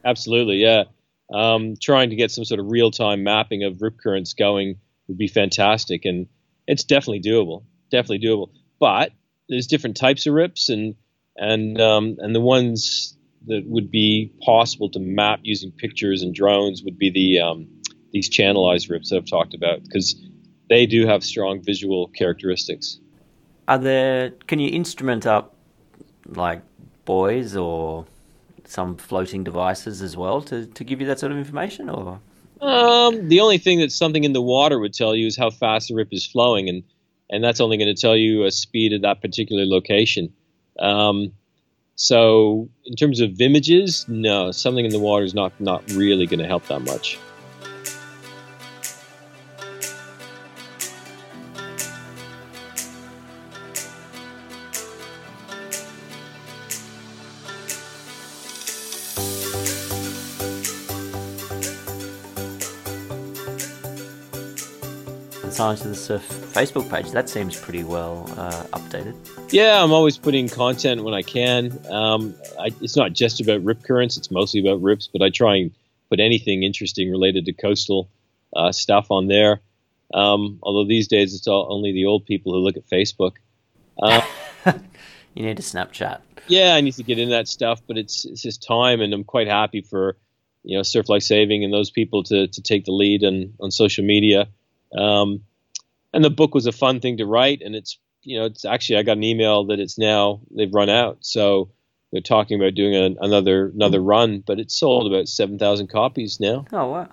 Absolutely, 0.04 0.56
yeah. 0.56 0.86
Um, 1.32 1.76
trying 1.80 2.10
to 2.10 2.16
get 2.16 2.32
some 2.32 2.44
sort 2.44 2.60
of 2.60 2.72
real 2.72 2.90
time 2.90 3.22
mapping 3.24 3.64
of 3.64 3.84
rip 3.84 4.00
currents 4.02 4.34
going 4.34 4.78
would 5.08 5.20
be 5.20 5.28
fantastic, 5.28 6.06
and 6.06 6.26
it's 6.66 6.84
definitely 6.84 7.22
doable. 7.22 7.66
Definitely 7.92 8.28
doable. 8.28 8.50
But 8.80 9.12
there's 9.50 9.68
different 9.68 9.98
types 9.98 10.26
of 10.26 10.34
rips 10.34 10.70
and 10.70 10.96
and 11.36 11.80
um, 11.82 12.16
and 12.20 12.36
the 12.36 12.42
ones 12.42 13.18
that 13.48 13.64
would 13.66 13.90
be 13.90 14.32
possible 14.46 14.90
to 14.92 15.00
map 15.00 15.40
using 15.44 15.72
pictures 15.72 16.22
and 16.22 16.34
drones 16.34 16.84
would 16.84 16.98
be 16.98 17.10
the 17.10 17.40
um, 17.40 17.68
these 18.12 18.30
channelized 18.30 18.90
rips 18.90 19.10
that 19.10 19.18
I've 19.18 19.26
talked 19.26 19.54
about 19.54 19.84
because 19.84 20.16
they 20.70 20.86
do 20.86 21.08
have 21.08 21.24
strong 21.24 21.62
visual 21.64 22.08
characteristics. 22.08 23.00
Are 23.68 23.78
there? 23.78 24.32
Can 24.48 24.60
you 24.60 24.70
instrument 24.70 25.26
up 25.26 25.56
like 26.28 26.62
buoys 27.06 27.56
or 27.56 28.06
some 28.66 28.96
floating 28.98 29.44
devices 29.44 30.02
as 30.02 30.16
well 30.16 30.42
to, 30.44 30.66
to 30.68 30.84
give 30.84 31.02
you 31.02 31.08
that 31.08 31.20
sort 31.20 31.32
of 31.32 31.38
information, 31.38 31.90
or? 31.90 32.20
Um, 32.62 33.30
the 33.30 33.40
only 33.40 33.58
thing 33.58 33.80
that 33.80 33.92
something 33.92 34.26
in 34.26 34.34
the 34.34 34.42
water 34.42 34.80
would 34.80 34.94
tell 34.94 35.16
you 35.16 35.28
is 35.28 35.38
how 35.38 35.50
fast 35.50 35.88
the 35.88 35.96
rip 35.96 36.10
is 36.12 36.26
flowing, 36.26 36.68
and 36.68 36.84
and 37.30 37.44
that's 37.44 37.60
only 37.60 37.78
going 37.78 37.94
to 37.94 38.00
tell 38.00 38.16
you 38.16 38.46
a 38.46 38.52
speed 38.52 38.94
at 38.94 39.02
that 39.02 39.22
particular 39.22 39.66
location. 39.66 40.34
Um, 40.80 41.34
so 41.96 42.70
in 42.86 42.96
terms 42.96 43.20
of 43.20 43.42
images, 43.42 44.06
no, 44.08 44.52
something 44.52 44.86
in 44.86 44.92
the 44.92 45.00
water 45.00 45.26
is 45.26 45.34
not 45.34 45.52
not 45.60 45.84
really 45.92 46.26
going 46.26 46.40
to 46.40 46.48
help 46.48 46.66
that 46.68 46.82
much. 46.82 47.20
Of 65.60 65.84
the 65.84 65.94
Surf 65.94 66.26
Facebook 66.54 66.90
page. 66.90 67.12
That 67.12 67.28
seems 67.28 67.60
pretty 67.60 67.84
well 67.84 68.24
uh, 68.38 68.64
updated. 68.72 69.14
Yeah, 69.52 69.84
I'm 69.84 69.92
always 69.92 70.18
putting 70.18 70.48
content 70.48 71.04
when 71.04 71.14
I 71.14 71.22
can. 71.22 71.78
Um, 71.90 72.34
I, 72.58 72.68
it's 72.80 72.96
not 72.96 73.12
just 73.12 73.42
about 73.42 73.62
rip 73.66 73.84
currents; 73.84 74.16
it's 74.16 74.32
mostly 74.32 74.62
about 74.62 74.82
rips. 74.82 75.10
But 75.12 75.22
I 75.22 75.30
try 75.30 75.58
and 75.58 75.72
put 76.10 76.22
anything 76.22 76.64
interesting 76.64 77.12
related 77.12 77.46
to 77.48 77.52
coastal 77.52 78.10
uh, 78.56 78.72
stuff 78.72 79.12
on 79.12 79.28
there. 79.28 79.60
Um, 80.14 80.60
although 80.64 80.88
these 80.88 81.10
days 81.10 81.36
it's 81.36 81.46
all, 81.46 81.68
only 81.70 81.92
the 81.92 82.06
old 82.06 82.26
people 82.26 82.54
who 82.54 82.60
look 82.60 82.78
at 82.78 82.88
Facebook. 82.88 83.34
Uh, 84.02 84.22
you 85.36 85.44
need 85.44 85.60
a 85.60 85.62
Snapchat. 85.62 86.22
Yeah, 86.48 86.74
I 86.74 86.80
need 86.80 86.94
to 86.94 87.04
get 87.04 87.20
into 87.20 87.32
that 87.32 87.50
stuff, 87.50 87.82
but 87.86 87.98
it's 87.98 88.24
it's 88.24 88.42
just 88.42 88.66
time, 88.66 89.02
and 89.02 89.14
I'm 89.14 89.26
quite 89.26 89.50
happy 89.50 89.82
for 89.82 90.16
you 90.64 90.78
know 90.78 90.84
Surf 90.84 91.10
Life 91.10 91.24
Saving 91.24 91.66
and 91.66 91.74
those 91.74 91.92
people 91.92 92.24
to 92.24 92.48
to 92.48 92.62
take 92.62 92.86
the 92.86 92.94
lead 92.94 93.26
on 93.26 93.56
on 93.60 93.72
social 93.72 94.06
media. 94.06 94.48
Um, 94.98 95.42
and 96.14 96.24
the 96.24 96.30
book 96.30 96.54
was 96.54 96.66
a 96.66 96.72
fun 96.72 97.00
thing 97.00 97.18
to 97.18 97.26
write 97.26 97.62
and 97.62 97.76
it's 97.76 98.00
you 98.24 98.40
know 98.40 98.46
it's 98.46 98.66
actually 98.66 98.98
i 98.98 99.04
got 99.04 99.18
an 99.18 99.24
email 99.24 99.66
that 99.66 99.80
it's 99.80 99.98
now 99.98 100.42
they've 100.56 100.74
run 100.74 100.90
out. 100.90 101.18
So 101.22 101.72
they're 102.12 102.22
talking 102.22 102.60
about 102.60 102.76
doing 102.76 103.18
another 103.20 103.70
another 103.70 104.02
run 104.02 104.44
but 104.46 104.60
it's 104.60 104.78
sold 104.78 105.12
about 105.12 105.28
7000 105.28 105.88
copies 105.88 106.40
now. 106.40 106.66
Oh 106.74 106.88
wow. 106.88 107.10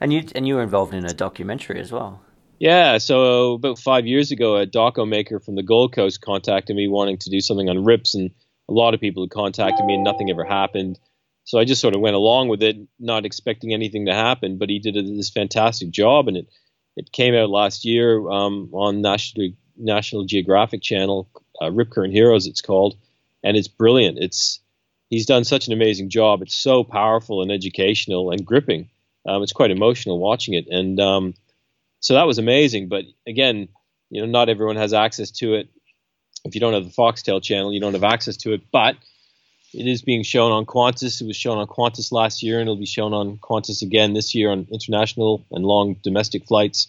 And 0.00 0.12
you 0.12 0.24
and 0.34 0.46
you 0.46 0.56
were 0.56 0.62
involved 0.62 0.94
in 0.94 1.04
a 1.04 1.14
documentary 1.14 1.80
as 1.80 1.92
well. 1.92 2.22
Yeah 2.58 2.98
so 2.98 3.54
about 3.54 3.78
five 3.78 4.06
years 4.06 4.32
ago 4.32 4.56
a 4.56 4.66
doco 4.66 5.08
maker 5.08 5.40
from 5.40 5.54
the 5.54 5.62
gold 5.62 5.92
coast 5.92 6.20
contacted 6.20 6.74
me 6.74 6.88
wanting 6.88 7.18
to 7.18 7.30
do 7.30 7.40
something 7.40 7.68
on 7.68 7.84
rips 7.84 8.14
and 8.14 8.30
a 8.68 8.72
lot 8.72 8.94
of 8.94 9.00
people 9.00 9.22
had 9.22 9.30
contacted 9.30 9.84
me 9.84 9.94
and 9.94 10.04
nothing 10.04 10.30
ever 10.30 10.44
happened. 10.44 10.98
So 11.44 11.58
i 11.58 11.64
just 11.64 11.82
sort 11.82 11.94
of 11.94 12.00
went 12.00 12.16
along 12.16 12.48
with 12.48 12.62
it 12.62 12.76
not 12.98 13.26
expecting 13.26 13.72
anything 13.72 14.06
to 14.06 14.14
happen 14.14 14.58
but 14.58 14.70
he 14.70 14.78
did 14.78 14.94
this 14.94 15.30
fantastic 15.30 15.90
job 15.90 16.28
and 16.28 16.38
it 16.38 16.48
it 16.96 17.12
came 17.12 17.34
out 17.34 17.50
last 17.50 17.84
year 17.84 18.28
um, 18.30 18.70
on 18.72 19.00
National 19.00 19.50
National 19.76 20.24
Geographic 20.24 20.82
Channel, 20.82 21.28
uh, 21.60 21.70
Rip 21.70 21.90
Current 21.90 22.12
Heroes, 22.12 22.46
it's 22.46 22.62
called, 22.62 22.96
and 23.42 23.56
it's 23.56 23.68
brilliant. 23.68 24.18
It's 24.18 24.60
he's 25.10 25.26
done 25.26 25.44
such 25.44 25.66
an 25.66 25.72
amazing 25.72 26.10
job. 26.10 26.42
It's 26.42 26.56
so 26.56 26.84
powerful 26.84 27.42
and 27.42 27.50
educational 27.50 28.30
and 28.30 28.44
gripping. 28.44 28.88
Um, 29.26 29.42
it's 29.42 29.52
quite 29.52 29.70
emotional 29.70 30.18
watching 30.18 30.54
it, 30.54 30.66
and 30.68 31.00
um, 31.00 31.34
so 32.00 32.14
that 32.14 32.26
was 32.26 32.38
amazing. 32.38 32.88
But 32.88 33.04
again, 33.26 33.68
you 34.10 34.20
know, 34.20 34.26
not 34.26 34.48
everyone 34.48 34.76
has 34.76 34.92
access 34.92 35.30
to 35.32 35.54
it. 35.54 35.68
If 36.44 36.54
you 36.54 36.60
don't 36.60 36.74
have 36.74 36.84
the 36.84 36.90
Foxtel 36.90 37.42
channel, 37.42 37.72
you 37.72 37.80
don't 37.80 37.94
have 37.94 38.04
access 38.04 38.36
to 38.38 38.52
it. 38.52 38.70
But 38.70 38.96
it 39.74 39.86
is 39.86 40.02
being 40.02 40.22
shown 40.22 40.52
on 40.52 40.66
Qantas. 40.66 41.20
It 41.20 41.26
was 41.26 41.36
shown 41.36 41.58
on 41.58 41.66
Qantas 41.66 42.12
last 42.12 42.42
year, 42.42 42.60
and 42.60 42.68
it'll 42.68 42.76
be 42.76 42.86
shown 42.86 43.12
on 43.12 43.38
Qantas 43.38 43.82
again 43.82 44.12
this 44.14 44.34
year 44.34 44.50
on 44.50 44.66
international 44.70 45.44
and 45.50 45.64
long 45.64 45.94
domestic 46.02 46.46
flights. 46.46 46.88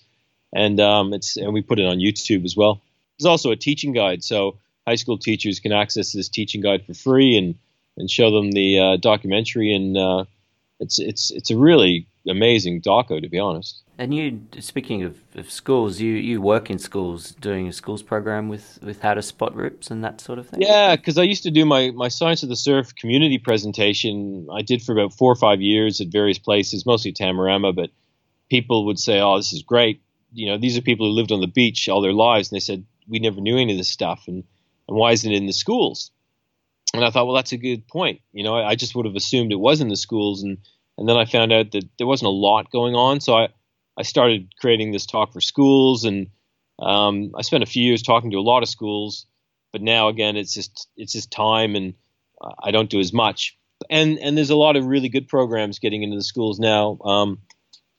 And 0.53 0.79
um, 0.79 1.13
it's 1.13 1.37
and 1.37 1.53
we 1.53 1.61
put 1.61 1.79
it 1.79 1.85
on 1.85 1.97
YouTube 1.97 2.45
as 2.45 2.55
well. 2.55 2.81
There's 3.17 3.25
also 3.25 3.51
a 3.51 3.55
teaching 3.55 3.93
guide, 3.93 4.23
so 4.23 4.57
high 4.87 4.95
school 4.95 5.17
teachers 5.17 5.59
can 5.59 5.71
access 5.71 6.11
this 6.11 6.29
teaching 6.29 6.61
guide 6.61 6.85
for 6.85 6.93
free 6.93 7.37
and 7.37 7.55
and 7.97 8.09
show 8.09 8.31
them 8.31 8.51
the 8.51 8.79
uh, 8.79 8.97
documentary. 8.97 9.73
And 9.73 9.97
uh, 9.97 10.25
it's 10.79 10.99
it's 10.99 11.31
it's 11.31 11.51
a 11.51 11.57
really 11.57 12.07
amazing 12.27 12.81
doco, 12.81 13.21
to 13.21 13.29
be 13.29 13.39
honest. 13.39 13.81
And 13.97 14.13
you, 14.13 14.41
speaking 14.59 15.03
of, 15.03 15.17
of, 15.35 15.49
schools, 15.49 16.01
you, 16.01 16.13
you 16.13 16.41
work 16.41 16.69
in 16.69 16.79
schools 16.79 17.31
doing 17.31 17.67
a 17.67 17.73
schools 17.73 18.03
program 18.03 18.49
with, 18.49 18.79
with 18.81 19.01
how 19.01 19.13
to 19.13 19.21
spot 19.21 19.55
rips 19.55 19.89
and 19.89 20.03
that 20.03 20.19
sort 20.19 20.37
of 20.37 20.49
thing? 20.49 20.61
Yeah, 20.61 20.95
because 20.95 21.17
I 21.17 21.23
used 21.23 21.43
to 21.43 21.51
do 21.51 21.65
my, 21.65 21.91
my 21.91 22.09
Science 22.09 22.43
of 22.43 22.49
the 22.49 22.57
Surf 22.57 22.93
community 22.95 23.37
presentation. 23.37 24.47
I 24.51 24.61
did 24.61 24.81
for 24.81 24.91
about 24.91 25.13
four 25.13 25.31
or 25.31 25.35
five 25.35 25.61
years 25.61 26.01
at 26.01 26.07
various 26.07 26.39
places, 26.39 26.85
mostly 26.85 27.13
Tamarama, 27.13 27.73
but 27.73 27.91
people 28.49 28.85
would 28.87 28.99
say, 28.99 29.21
oh, 29.21 29.37
this 29.37 29.53
is 29.53 29.63
great. 29.63 30.01
You 30.33 30.47
know, 30.47 30.57
these 30.57 30.77
are 30.77 30.81
people 30.81 31.07
who 31.07 31.13
lived 31.13 31.31
on 31.31 31.39
the 31.39 31.47
beach 31.47 31.87
all 31.87 32.01
their 32.01 32.11
lives. 32.11 32.51
And 32.51 32.57
they 32.57 32.61
said, 32.61 32.85
we 33.07 33.19
never 33.19 33.39
knew 33.39 33.57
any 33.57 33.73
of 33.73 33.77
this 33.77 33.89
stuff. 33.89 34.25
And, 34.27 34.43
and 34.89 34.97
why 34.97 35.13
isn't 35.13 35.31
it 35.31 35.37
in 35.37 35.45
the 35.45 35.53
schools? 35.53 36.11
and 36.95 37.05
I 37.05 37.09
thought, 37.09 37.25
well, 37.25 37.35
that's 37.35 37.51
a 37.51 37.57
good 37.57 37.87
point. 37.87 38.21
You 38.31 38.43
know, 38.43 38.55
I, 38.55 38.69
I 38.69 38.75
just 38.75 38.95
would 38.95 39.05
have 39.05 39.15
assumed 39.15 39.51
it 39.51 39.59
was 39.59 39.81
in 39.81 39.89
the 39.89 39.97
schools, 39.97 40.43
and 40.43 40.57
and 40.97 41.07
then 41.09 41.17
I 41.17 41.25
found 41.25 41.51
out 41.51 41.71
that 41.71 41.83
there 41.97 42.07
wasn't 42.07 42.27
a 42.27 42.31
lot 42.31 42.71
going 42.71 42.95
on. 42.95 43.19
So 43.19 43.35
I 43.35 43.49
I 43.97 44.03
started 44.03 44.53
creating 44.59 44.91
this 44.91 45.05
talk 45.05 45.33
for 45.33 45.41
schools, 45.41 46.03
and 46.03 46.27
um, 46.79 47.31
I 47.37 47.41
spent 47.41 47.63
a 47.63 47.67
few 47.67 47.83
years 47.83 48.01
talking 48.01 48.31
to 48.31 48.37
a 48.37 48.41
lot 48.41 48.63
of 48.63 48.69
schools. 48.69 49.25
But 49.71 49.81
now 49.81 50.07
again, 50.07 50.35
it's 50.37 50.53
just 50.53 50.87
it's 50.95 51.13
just 51.13 51.31
time, 51.31 51.75
and 51.75 51.93
I 52.63 52.71
don't 52.71 52.89
do 52.89 52.99
as 52.99 53.13
much. 53.13 53.57
And 53.89 54.17
and 54.19 54.37
there's 54.37 54.49
a 54.49 54.55
lot 54.55 54.75
of 54.75 54.85
really 54.85 55.09
good 55.09 55.27
programs 55.27 55.79
getting 55.79 56.03
into 56.03 56.15
the 56.15 56.23
schools 56.23 56.59
now. 56.59 56.97
Um, 57.03 57.39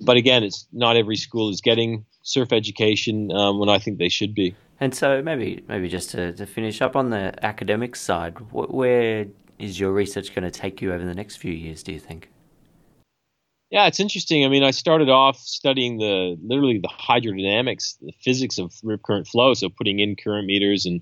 but 0.01 0.17
again, 0.17 0.43
it's 0.43 0.67
not 0.73 0.97
every 0.97 1.17
school 1.17 1.51
is 1.51 1.61
getting 1.61 2.05
surf 2.23 2.53
education 2.53 3.31
um, 3.33 3.59
when 3.59 3.69
I 3.69 3.79
think 3.79 3.99
they 3.99 4.09
should 4.09 4.35
be. 4.35 4.55
And 4.81 4.95
so 4.95 5.23
maybe 5.23 5.65
maybe 5.69 5.89
just 5.89 6.11
to, 6.11 6.33
to 6.35 6.47
finish 6.47 6.83
up 6.83 6.97
on 6.97 7.11
the 7.11 7.33
academic 7.43 7.97
side, 7.97 8.37
wh- 8.51 8.73
where 8.73 9.27
is 9.59 9.81
your 9.81 9.93
research 9.93 10.35
going 10.35 10.45
to 10.45 10.51
take 10.51 10.83
you 10.83 10.93
over 10.93 11.05
the 11.05 11.15
next 11.15 11.37
few 11.37 11.53
years? 11.53 11.83
Do 11.83 11.93
you 11.93 12.01
think? 12.01 12.31
Yeah, 13.71 13.87
it's 13.87 13.99
interesting. 13.99 14.45
I 14.45 14.49
mean, 14.49 14.63
I 14.63 14.71
started 14.71 15.09
off 15.09 15.39
studying 15.39 15.99
the 15.99 16.37
literally 16.43 16.79
the 16.79 16.89
hydrodynamics, 16.89 17.99
the 18.01 18.13
physics 18.23 18.59
of 18.59 18.73
rip 18.85 19.03
current 19.03 19.27
flow, 19.27 19.55
so 19.55 19.69
putting 19.69 19.99
in 19.99 20.15
current 20.17 20.47
meters 20.47 20.87
and 20.87 21.01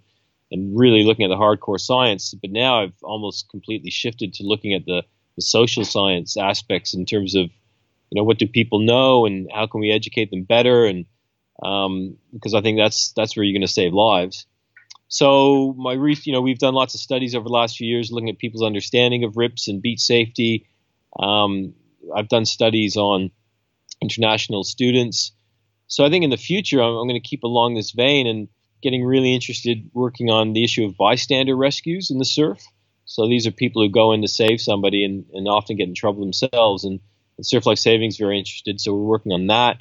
and 0.51 0.79
really 0.79 1.05
looking 1.05 1.25
at 1.25 1.29
the 1.29 1.37
hardcore 1.37 1.81
science. 1.81 2.33
But 2.41 2.51
now 2.51 2.83
I've 2.83 2.95
almost 3.03 3.51
completely 3.51 3.91
shifted 3.91 4.33
to 4.35 4.45
looking 4.45 4.73
at 4.73 4.87
the 4.87 5.03
the 5.37 5.43
social 5.43 5.85
science 5.85 6.37
aspects 6.37 6.95
in 6.95 7.05
terms 7.05 7.35
of 7.35 7.45
you 7.45 8.21
know 8.21 8.25
what 8.25 8.39
do 8.39 8.47
people 8.47 8.79
know 8.79 9.27
and 9.27 9.51
how 9.53 9.67
can 9.67 9.81
we 9.81 9.91
educate 9.91 10.31
them 10.31 10.45
better 10.45 10.87
and 10.87 11.05
um, 11.63 12.17
because 12.33 12.55
I 12.55 12.63
think 12.63 12.79
that's 12.79 13.13
that's 13.13 13.37
where 13.37 13.45
you're 13.45 13.55
going 13.55 13.67
to 13.67 13.73
save 13.73 13.93
lives. 13.93 14.47
So 15.09 15.75
my 15.77 15.93
reef, 15.93 16.27
you 16.27 16.33
know 16.33 16.41
we've 16.41 16.59
done 16.59 16.75
lots 16.75 16.95
of 16.95 17.01
studies 17.01 17.35
over 17.35 17.45
the 17.45 17.53
last 17.53 17.77
few 17.77 17.87
years 17.87 18.11
looking 18.11 18.31
at 18.31 18.39
people's 18.39 18.65
understanding 18.65 19.23
of 19.25 19.37
RIPS 19.37 19.69
and 19.69 19.83
beach 19.83 20.01
safety. 20.01 20.67
Um, 21.19 21.75
I've 22.15 22.29
done 22.29 22.45
studies 22.45 22.97
on 22.97 23.31
international 24.01 24.65
students. 24.65 25.33
So 25.87 26.05
I 26.05 26.11
think 26.11 26.25
in 26.25 26.31
the 26.31 26.37
future 26.37 26.83
I'm, 26.83 26.95
I'm 26.97 27.09
going 27.09 27.21
to 27.21 27.29
keep 27.29 27.45
along 27.45 27.75
this 27.75 27.93
vein 27.93 28.27
and 28.27 28.49
getting 28.83 29.05
really 29.05 29.35
interested 29.35 29.91
working 29.95 30.31
on 30.31 30.53
the 30.53 30.65
issue 30.65 30.85
of 30.85 30.97
bystander 30.97 31.57
rescues 31.57 32.11
in 32.11 32.19
the 32.19 32.25
surf. 32.25 32.63
So 33.07 33.29
these 33.29 33.47
are 33.47 33.51
people 33.51 33.83
who 33.83 33.91
go 33.91 34.13
in 34.13 34.23
to 34.23 34.29
save 34.29 34.61
somebody 34.61 35.05
and, 35.05 35.25
and 35.33 35.49
often 35.49 35.77
get 35.77 35.89
in 35.89 35.95
trouble 35.95 36.21
themselves. 36.21 36.85
And, 36.85 37.01
and 37.37 37.47
Surf 37.47 37.67
Life 37.67 37.79
Savings 37.79 38.15
is 38.15 38.19
very 38.19 38.39
interested, 38.39 38.81
so 38.81 38.95
we're 38.95 39.03
working 39.03 39.33
on 39.33 39.47
that. 39.49 39.79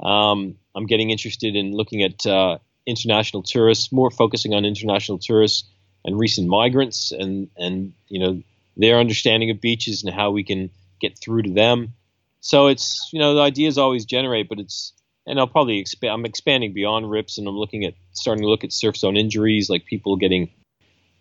Um, 0.00 0.56
I'm 0.74 0.86
getting 0.86 1.10
interested 1.10 1.54
in 1.56 1.72
looking 1.72 2.02
at 2.02 2.26
uh, 2.26 2.58
international 2.86 3.42
tourists, 3.42 3.92
more 3.92 4.10
focusing 4.10 4.54
on 4.54 4.64
international 4.64 5.18
tourists 5.18 5.68
and 6.04 6.18
recent 6.18 6.48
migrants, 6.48 7.12
and 7.12 7.48
and 7.56 7.94
you 8.08 8.20
know 8.20 8.42
their 8.76 8.98
understanding 8.98 9.50
of 9.50 9.60
beaches 9.60 10.02
and 10.02 10.12
how 10.12 10.32
we 10.32 10.44
can 10.44 10.70
get 11.08 11.18
through 11.18 11.42
to 11.42 11.50
them. 11.50 11.94
So 12.40 12.66
it's 12.66 13.08
you 13.12 13.18
know 13.18 13.34
the 13.34 13.40
ideas 13.40 13.78
always 13.78 14.04
generate, 14.04 14.48
but 14.48 14.58
it's 14.58 14.92
and 15.26 15.38
I'll 15.38 15.46
probably 15.46 15.78
expand. 15.78 16.12
I'm 16.12 16.26
expanding 16.26 16.74
beyond 16.74 17.10
rips, 17.10 17.38
and 17.38 17.48
I'm 17.48 17.56
looking 17.56 17.84
at 17.84 17.94
starting 18.12 18.42
to 18.42 18.48
look 18.48 18.64
at 18.64 18.72
surf 18.72 18.96
zone 18.96 19.16
injuries, 19.16 19.70
like 19.70 19.86
people 19.86 20.16
getting 20.16 20.50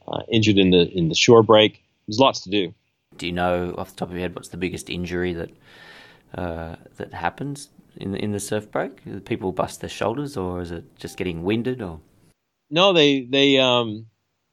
uh, 0.08 0.24
injured 0.32 0.58
in 0.58 0.72
the 0.72 0.90
in 0.92 1.10
the 1.10 1.16
shore 1.16 1.44
break. 1.44 1.82
There's 2.08 2.20
lots 2.20 2.42
to 2.42 2.50
do. 2.50 2.74
Do 3.18 3.26
you 3.26 3.32
know 3.32 3.76
off 3.78 3.92
the 3.92 3.96
top 3.96 4.10
of 4.10 4.14
your 4.14 4.22
head 4.22 4.36
what's 4.36 4.50
the 4.50 4.58
biggest 4.58 4.90
injury 4.90 5.34
that 5.34 5.50
uh, 6.36 6.76
that 6.98 7.14
happens 7.14 7.70
in 7.96 8.12
the, 8.12 8.18
in 8.18 8.32
the 8.32 8.40
surf 8.40 8.72
break? 8.72 9.04
Do 9.04 9.20
people 9.20 9.52
bust 9.52 9.82
their 9.82 9.90
shoulders, 9.90 10.36
or 10.36 10.62
is 10.62 10.72
it 10.72 10.84
just 10.98 11.18
getting 11.18 11.44
winded? 11.44 11.82
Or 11.82 12.00
no, 12.70 12.92
they 12.92 13.22
they 13.22 13.58
um 13.60 14.08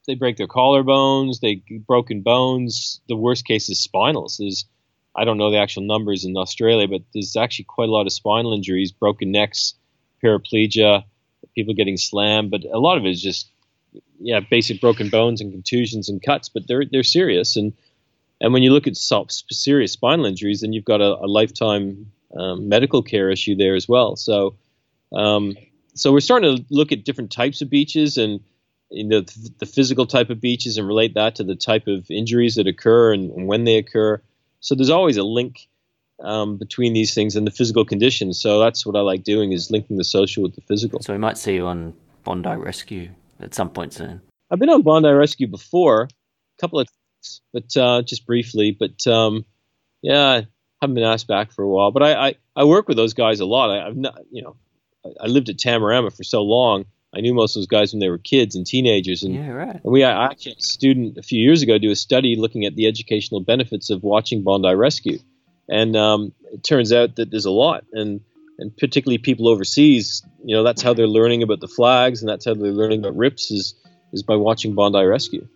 they 0.06 0.14
break 0.14 0.36
their 0.36 0.48
collarbones, 0.48 1.40
they 1.40 1.62
broken 1.86 2.22
bones. 2.22 3.00
The 3.08 3.16
worst 3.16 3.44
case 3.44 3.68
is 3.68 3.86
spinals. 3.86 4.38
There's 4.38 4.66
I 5.14 5.24
don't 5.24 5.38
know 5.38 5.50
the 5.50 5.58
actual 5.58 5.82
numbers 5.82 6.24
in 6.24 6.36
Australia, 6.36 6.86
but 6.88 7.02
there's 7.12 7.36
actually 7.36 7.64
quite 7.66 7.88
a 7.88 7.92
lot 7.92 8.06
of 8.06 8.12
spinal 8.12 8.52
injuries, 8.52 8.92
broken 8.92 9.32
necks, 9.32 9.74
paraplegia, 10.22 11.04
people 11.54 11.74
getting 11.74 11.96
slammed. 11.96 12.50
But 12.50 12.64
a 12.64 12.78
lot 12.78 12.96
of 12.96 13.04
it 13.04 13.10
is 13.10 13.22
just 13.22 13.50
yeah, 14.20 14.40
basic 14.40 14.80
broken 14.80 15.08
bones 15.08 15.40
and 15.40 15.52
contusions 15.52 16.08
and 16.08 16.22
cuts, 16.22 16.48
but 16.48 16.66
they're 16.68 16.84
they're 16.90 17.02
serious. 17.02 17.56
And 17.56 17.72
and 18.40 18.52
when 18.52 18.62
you 18.62 18.72
look 18.72 18.86
at 18.86 18.96
serious 18.96 19.92
spinal 19.92 20.26
injuries, 20.26 20.60
then 20.60 20.72
you've 20.72 20.84
got 20.84 21.00
a, 21.00 21.16
a 21.16 21.26
lifetime 21.26 22.12
um, 22.36 22.68
medical 22.68 23.02
care 23.02 23.30
issue 23.30 23.56
there 23.56 23.74
as 23.74 23.88
well. 23.88 24.16
So, 24.16 24.56
um, 25.12 25.56
so 25.94 26.12
we're 26.12 26.20
starting 26.20 26.56
to 26.56 26.64
look 26.70 26.92
at 26.92 27.04
different 27.04 27.32
types 27.32 27.60
of 27.60 27.68
beaches 27.68 28.16
and 28.16 28.40
you 28.90 29.04
know, 29.04 29.20
the, 29.20 29.66
physical 29.66 30.06
type 30.06 30.30
of 30.30 30.40
beaches 30.40 30.76
and 30.76 30.86
relate 30.86 31.14
that 31.14 31.36
to 31.36 31.44
the 31.44 31.54
type 31.54 31.86
of 31.86 32.10
injuries 32.10 32.56
that 32.56 32.66
occur 32.66 33.12
and, 33.12 33.30
and 33.30 33.46
when 33.46 33.64
they 33.64 33.76
occur. 33.76 34.20
So 34.60 34.74
there's 34.74 34.90
always 34.90 35.16
a 35.16 35.22
link 35.22 35.68
um, 36.22 36.56
between 36.56 36.92
these 36.92 37.14
things 37.14 37.36
and 37.36 37.46
the 37.46 37.50
physical 37.50 37.84
conditions. 37.84 38.40
So 38.40 38.60
that's 38.60 38.84
what 38.84 38.96
I 38.96 39.00
like 39.00 39.24
doing 39.24 39.52
is 39.52 39.70
linking 39.70 39.96
the 39.96 40.04
social 40.04 40.42
with 40.42 40.54
the 40.54 40.60
physical. 40.62 41.00
So 41.00 41.12
we 41.12 41.18
might 41.18 41.38
see 41.38 41.54
you 41.54 41.66
on 41.66 41.94
Bondi 42.24 42.50
Rescue 42.50 43.10
at 43.40 43.54
some 43.54 43.70
point 43.70 43.94
soon. 43.94 44.20
I've 44.50 44.58
been 44.58 44.70
on 44.70 44.82
Bondi 44.82 45.08
Rescue 45.08 45.46
before, 45.46 46.02
a 46.02 46.60
couple 46.60 46.80
of 46.80 46.88
times, 46.88 47.40
but 47.52 47.76
uh, 47.76 48.02
just 48.02 48.26
briefly. 48.26 48.76
But 48.78 49.06
um, 49.06 49.44
yeah, 50.02 50.28
I 50.28 50.46
haven't 50.82 50.94
been 50.94 51.04
asked 51.04 51.28
back 51.28 51.52
for 51.52 51.62
a 51.62 51.68
while, 51.68 51.90
but 51.90 52.02
I, 52.02 52.28
I, 52.28 52.34
I 52.56 52.64
work 52.64 52.88
with 52.88 52.96
those 52.96 53.14
guys 53.14 53.40
a 53.40 53.46
lot. 53.46 53.70
I, 53.70 53.84
have 53.84 53.96
not, 53.96 54.20
you 54.30 54.42
know, 54.42 54.56
I, 55.20 55.26
lived 55.26 55.48
at 55.48 55.56
Tamarama 55.56 56.14
for 56.14 56.24
so 56.24 56.42
long. 56.42 56.84
I 57.14 57.20
knew 57.20 57.34
most 57.34 57.56
of 57.56 57.60
those 57.60 57.66
guys 57.66 57.92
when 57.92 58.00
they 58.00 58.08
were 58.08 58.18
kids 58.18 58.54
and 58.54 58.64
teenagers. 58.64 59.22
And, 59.22 59.34
yeah, 59.34 59.50
right. 59.50 59.80
And 59.82 59.92
we 59.92 60.04
I 60.04 60.26
actually 60.26 60.52
had 60.52 60.58
a 60.58 60.62
student 60.62 61.18
a 61.18 61.22
few 61.22 61.40
years 61.40 61.62
ago 61.62 61.78
do 61.78 61.90
a 61.90 61.96
study 61.96 62.36
looking 62.36 62.64
at 62.64 62.76
the 62.76 62.86
educational 62.86 63.40
benefits 63.40 63.90
of 63.90 64.02
watching 64.02 64.42
Bondi 64.42 64.74
Rescue, 64.74 65.18
and 65.68 65.96
um, 65.96 66.32
it 66.52 66.62
turns 66.62 66.92
out 66.92 67.16
that 67.16 67.30
there's 67.30 67.46
a 67.46 67.50
lot, 67.50 67.84
and 67.92 68.20
and 68.58 68.76
particularly 68.76 69.18
people 69.18 69.48
overseas, 69.48 70.22
you 70.44 70.54
know, 70.54 70.62
that's 70.62 70.82
how 70.82 70.92
they're 70.92 71.08
learning 71.08 71.42
about 71.42 71.60
the 71.60 71.68
flags, 71.68 72.20
and 72.20 72.28
that's 72.28 72.44
how 72.44 72.54
they're 72.54 72.70
learning 72.70 73.00
about 73.00 73.16
rips 73.16 73.50
is 73.50 73.74
is 74.12 74.22
by 74.22 74.36
watching 74.36 74.74
Bondi 74.74 75.04
Rescue. 75.04 75.48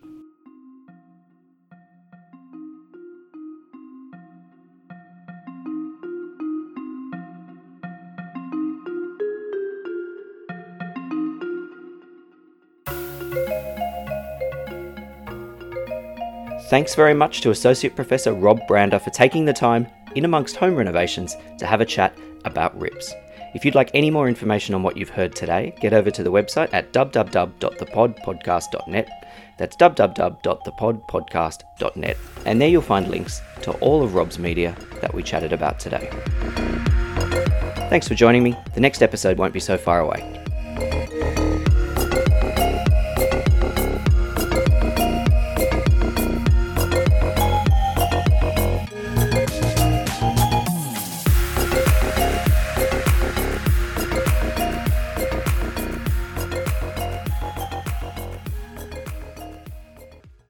Thanks 16.69 16.95
very 16.95 17.13
much 17.13 17.41
to 17.41 17.51
Associate 17.51 17.93
Professor 17.95 18.33
Rob 18.33 18.65
Brander 18.67 18.97
for 18.97 19.11
taking 19.11 19.45
the 19.45 19.53
time, 19.53 19.85
in 20.15 20.25
amongst 20.25 20.55
home 20.55 20.75
renovations, 20.75 21.35
to 21.59 21.67
have 21.67 21.79
a 21.79 21.85
chat 21.85 22.17
about 22.43 22.75
RIPS. 22.79 23.13
If 23.53 23.63
you'd 23.63 23.75
like 23.75 23.91
any 23.93 24.09
more 24.09 24.27
information 24.27 24.73
on 24.73 24.81
what 24.81 24.97
you've 24.97 25.09
heard 25.09 25.35
today, 25.35 25.75
get 25.79 25.93
over 25.93 26.09
to 26.09 26.23
the 26.23 26.31
website 26.31 26.73
at 26.73 26.91
www.thepodpodcast.net. 26.91 29.09
That's 29.57 29.77
www.thepodpodcast.net. 29.77 32.17
And 32.45 32.59
there 32.59 32.67
you'll 32.67 32.81
find 32.81 33.09
links 33.09 33.43
to 33.61 33.73
all 33.73 34.01
of 34.01 34.15
Rob's 34.15 34.39
media 34.39 34.75
that 35.01 35.13
we 35.13 35.21
chatted 35.21 35.53
about 35.53 35.79
today. 35.79 36.09
Thanks 37.89 38.07
for 38.07 38.15
joining 38.15 38.41
me. 38.41 38.57
The 38.73 38.81
next 38.81 39.03
episode 39.03 39.37
won't 39.37 39.53
be 39.53 39.59
so 39.59 39.77
far 39.77 39.99
away. 39.99 40.44